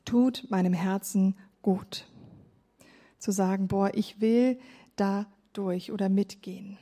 tut 0.04 0.50
meinem 0.50 0.74
Herzen 0.74 1.34
gut. 1.62 2.04
Zu 3.18 3.32
sagen, 3.32 3.68
boah, 3.68 3.90
ich 3.94 4.20
will 4.20 4.60
da 4.94 5.24
durch 5.58 5.92
oder 5.92 6.08
mitgehen. 6.08 6.78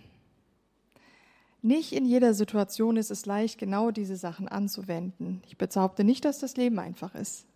Nicht 1.63 1.93
in 1.93 2.05
jeder 2.05 2.35
Situation 2.35 2.97
ist 2.97 3.11
es 3.11 3.27
leicht, 3.27 3.59
genau 3.59 3.91
diese 3.91 4.17
Sachen 4.17 4.47
anzuwenden. 4.47 5.43
Ich 5.49 5.57
bezaubte 5.57 6.05
nicht, 6.05 6.25
dass 6.25 6.39
das 6.39 6.57
Leben 6.57 6.79
einfach 6.79 7.15
ist. 7.15 7.47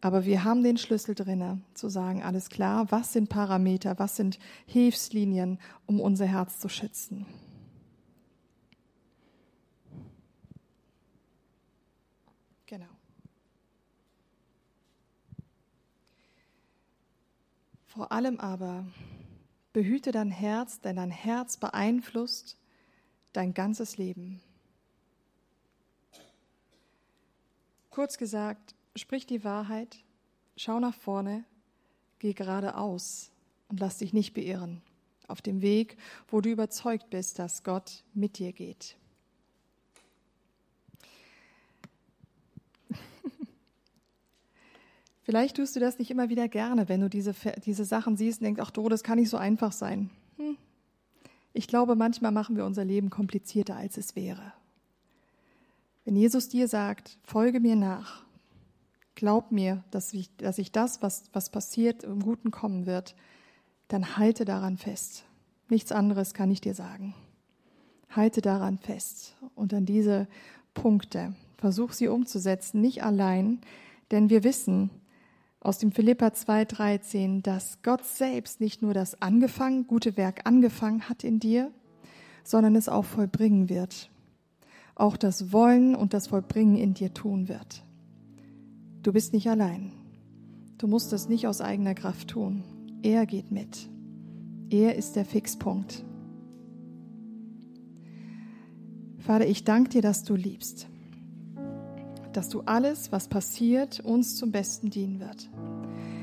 Aber 0.00 0.24
wir 0.24 0.44
haben 0.44 0.64
den 0.64 0.78
Schlüssel 0.78 1.14
drinne, 1.14 1.60
zu 1.74 1.90
sagen, 1.90 2.22
alles 2.22 2.48
klar, 2.48 2.90
was 2.90 3.12
sind 3.12 3.28
Parameter, 3.28 3.98
was 3.98 4.16
sind 4.16 4.38
Hilfslinien, 4.66 5.58
um 5.86 6.00
unser 6.00 6.26
Herz 6.26 6.58
zu 6.58 6.70
schützen. 6.70 7.26
Genau. 12.66 12.86
Vor 17.86 18.10
allem 18.10 18.40
aber 18.40 18.86
Behüte 19.72 20.12
dein 20.12 20.30
Herz, 20.30 20.80
denn 20.80 20.96
dein 20.96 21.10
Herz 21.10 21.56
beeinflusst 21.56 22.56
dein 23.32 23.54
ganzes 23.54 23.96
Leben. 23.96 24.40
Kurz 27.90 28.18
gesagt, 28.18 28.74
sprich 28.96 29.26
die 29.26 29.44
Wahrheit, 29.44 29.98
schau 30.56 30.80
nach 30.80 30.94
vorne, 30.94 31.44
geh 32.18 32.32
geradeaus 32.32 33.30
und 33.68 33.80
lass 33.80 33.98
dich 33.98 34.12
nicht 34.12 34.34
beirren 34.34 34.82
auf 35.30 35.40
dem 35.40 35.62
Weg, 35.62 35.96
wo 36.28 36.40
du 36.40 36.50
überzeugt 36.50 37.08
bist, 37.10 37.38
dass 37.38 37.62
Gott 37.62 38.04
mit 38.14 38.38
dir 38.38 38.52
geht. 38.52 38.96
Vielleicht 45.30 45.58
tust 45.58 45.76
du 45.76 45.80
das 45.80 45.96
nicht 46.00 46.10
immer 46.10 46.28
wieder 46.28 46.48
gerne, 46.48 46.88
wenn 46.88 47.00
du 47.02 47.08
diese, 47.08 47.32
diese 47.64 47.84
Sachen 47.84 48.16
siehst 48.16 48.40
und 48.40 48.46
denkst, 48.46 48.60
ach, 48.60 48.72
das 48.72 49.04
kann 49.04 49.16
nicht 49.16 49.30
so 49.30 49.36
einfach 49.36 49.70
sein. 49.70 50.10
Hm. 50.38 50.56
Ich 51.52 51.68
glaube, 51.68 51.94
manchmal 51.94 52.32
machen 52.32 52.56
wir 52.56 52.66
unser 52.66 52.84
Leben 52.84 53.10
komplizierter, 53.10 53.76
als 53.76 53.96
es 53.96 54.16
wäre. 54.16 54.52
Wenn 56.04 56.16
Jesus 56.16 56.48
dir 56.48 56.66
sagt, 56.66 57.16
folge 57.22 57.60
mir 57.60 57.76
nach, 57.76 58.24
glaub 59.14 59.52
mir, 59.52 59.84
dass 59.92 60.12
ich, 60.14 60.34
dass 60.36 60.58
ich 60.58 60.72
das, 60.72 61.00
was, 61.00 61.22
was 61.32 61.48
passiert, 61.48 62.02
im 62.02 62.24
Guten 62.24 62.50
kommen 62.50 62.86
wird, 62.86 63.14
dann 63.86 64.16
halte 64.16 64.44
daran 64.44 64.78
fest. 64.78 65.26
Nichts 65.68 65.92
anderes 65.92 66.34
kann 66.34 66.50
ich 66.50 66.60
dir 66.60 66.74
sagen. 66.74 67.14
Halte 68.08 68.40
daran 68.40 68.78
fest 68.78 69.36
und 69.54 69.72
an 69.74 69.86
diese 69.86 70.26
Punkte. 70.74 71.36
Versuch 71.56 71.92
sie 71.92 72.08
umzusetzen, 72.08 72.80
nicht 72.80 73.04
allein, 73.04 73.60
denn 74.10 74.28
wir 74.28 74.42
wissen, 74.42 74.90
aus 75.60 75.78
dem 75.78 75.92
Philippa 75.92 76.28
2,13, 76.28 77.42
dass 77.42 77.82
Gott 77.82 78.04
selbst 78.04 78.60
nicht 78.60 78.80
nur 78.80 78.94
das 78.94 79.20
angefangen, 79.20 79.86
gute 79.86 80.16
Werk 80.16 80.46
angefangen 80.46 81.08
hat 81.08 81.22
in 81.22 81.38
dir, 81.38 81.70
sondern 82.44 82.74
es 82.76 82.88
auch 82.88 83.04
vollbringen 83.04 83.68
wird. 83.68 84.10
Auch 84.94 85.16
das 85.16 85.52
Wollen 85.52 85.94
und 85.94 86.14
das 86.14 86.28
Vollbringen 86.28 86.76
in 86.76 86.94
dir 86.94 87.12
tun 87.12 87.48
wird. 87.48 87.84
Du 89.02 89.12
bist 89.12 89.32
nicht 89.32 89.48
allein. 89.48 89.92
Du 90.78 90.86
musst 90.86 91.12
das 91.12 91.28
nicht 91.28 91.46
aus 91.46 91.60
eigener 91.60 91.94
Kraft 91.94 92.28
tun. 92.28 92.64
Er 93.02 93.26
geht 93.26 93.50
mit. 93.50 93.88
Er 94.70 94.94
ist 94.96 95.16
der 95.16 95.26
Fixpunkt. 95.26 96.04
Vater, 99.18 99.46
ich 99.46 99.64
danke 99.64 99.90
dir, 99.90 100.02
dass 100.02 100.24
du 100.24 100.34
liebst 100.34 100.89
dass 102.32 102.48
du 102.48 102.62
alles, 102.66 103.12
was 103.12 103.28
passiert, 103.28 104.00
uns 104.00 104.36
zum 104.36 104.52
Besten 104.52 104.90
dienen 104.90 105.20
wird. 105.20 105.50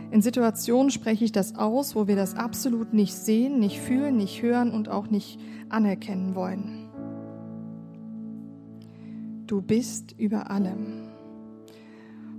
In 0.09 0.21
Situationen 0.21 0.89
spreche 0.89 1.25
ich 1.25 1.31
das 1.31 1.55
aus, 1.55 1.95
wo 1.95 2.07
wir 2.07 2.15
das 2.15 2.35
absolut 2.35 2.93
nicht 2.93 3.13
sehen, 3.13 3.59
nicht 3.59 3.79
fühlen, 3.79 4.15
nicht 4.15 4.41
hören 4.41 4.71
und 4.71 4.89
auch 4.89 5.09
nicht 5.09 5.39
anerkennen 5.69 6.33
wollen. 6.35 6.89
Du 9.47 9.61
bist 9.61 10.13
über 10.17 10.49
allem. 10.49 11.07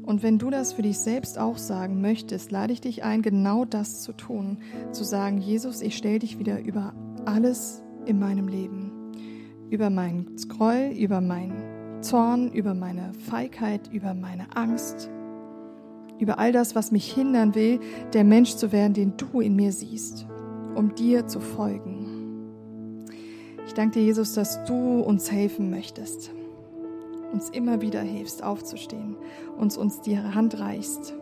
Und 0.02 0.22
wenn 0.22 0.38
du 0.38 0.48
das 0.48 0.72
für 0.72 0.80
dich 0.80 0.98
selbst 0.98 1.38
auch 1.38 1.58
sagen 1.58 2.00
möchtest, 2.00 2.50
lade 2.50 2.72
ich 2.72 2.80
dich 2.80 3.04
ein, 3.04 3.20
genau 3.20 3.66
das 3.66 4.00
zu 4.00 4.12
tun, 4.12 4.58
zu 4.92 5.04
sagen, 5.04 5.38
Jesus, 5.38 5.82
ich 5.82 5.96
stelle 5.98 6.20
dich 6.20 6.38
wieder 6.38 6.60
über 6.60 6.94
alles 7.26 7.82
in 8.06 8.18
meinem 8.18 8.48
Leben, 8.48 8.90
über 9.68 9.90
meinen 9.90 10.38
Scroll, 10.38 10.94
über 10.96 11.20
meinen 11.20 11.67
Zorn, 12.00 12.52
über 12.52 12.74
meine 12.74 13.12
Feigheit, 13.28 13.88
über 13.92 14.14
meine 14.14 14.46
Angst, 14.56 15.10
über 16.18 16.38
all 16.38 16.52
das, 16.52 16.74
was 16.74 16.90
mich 16.92 17.12
hindern 17.12 17.54
will, 17.54 17.80
der 18.12 18.24
Mensch 18.24 18.54
zu 18.54 18.72
werden, 18.72 18.94
den 18.94 19.16
du 19.16 19.40
in 19.40 19.56
mir 19.56 19.72
siehst, 19.72 20.26
um 20.74 20.94
dir 20.94 21.26
zu 21.26 21.40
folgen. 21.40 23.06
Ich 23.66 23.74
danke 23.74 23.98
dir, 23.98 24.04
Jesus, 24.04 24.32
dass 24.32 24.64
du 24.64 25.00
uns 25.00 25.30
helfen 25.30 25.70
möchtest. 25.70 26.30
uns 27.32 27.50
immer 27.50 27.80
wieder 27.82 28.00
hilfst, 28.00 28.42
aufzustehen, 28.42 29.16
uns 29.56 29.76
uns 29.76 30.00
die 30.00 30.18
Hand 30.18 30.58
reichst. 30.58 31.14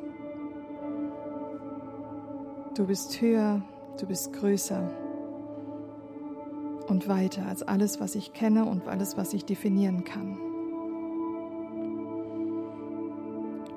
Du 2.77 2.87
bist 2.87 3.21
höher, 3.21 3.63
du 3.99 4.07
bist 4.07 4.33
größer 4.33 4.89
und 6.89 7.09
weiter 7.09 7.47
als 7.47 7.63
alles, 7.63 8.01
was 8.01 8.15
ich 8.15 8.33
kenne 8.33 8.67
und 8.67 8.87
alles, 8.87 9.17
was 9.17 9.35
ich 9.35 9.45
definieren 9.45 10.05
kann. 10.05 10.39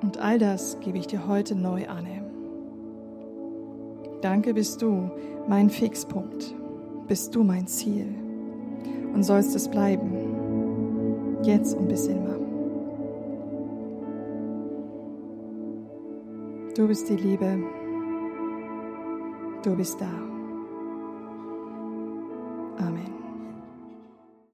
Und 0.02 0.18
all 0.18 0.38
das 0.38 0.78
gebe 0.80 0.98
ich 0.98 1.06
dir 1.06 1.26
heute 1.26 1.54
neu 1.54 1.86
an. 1.86 2.06
Danke 4.20 4.52
bist 4.52 4.82
du 4.82 5.10
mein 5.48 5.70
Fixpunkt, 5.70 6.54
bist 7.08 7.34
du 7.34 7.42
mein 7.42 7.66
Ziel 7.66 8.06
und 9.14 9.22
sollst 9.22 9.56
es 9.56 9.68
bleiben, 9.68 11.38
jetzt 11.42 11.74
und 11.74 11.88
bis 11.88 12.06
immer. 12.06 12.36
Du 16.76 16.86
bist 16.86 17.08
die 17.08 17.16
Liebe, 17.16 17.58
du 19.62 19.74
bist 19.74 20.00
da. 20.00 20.10
Amen. 22.84 23.09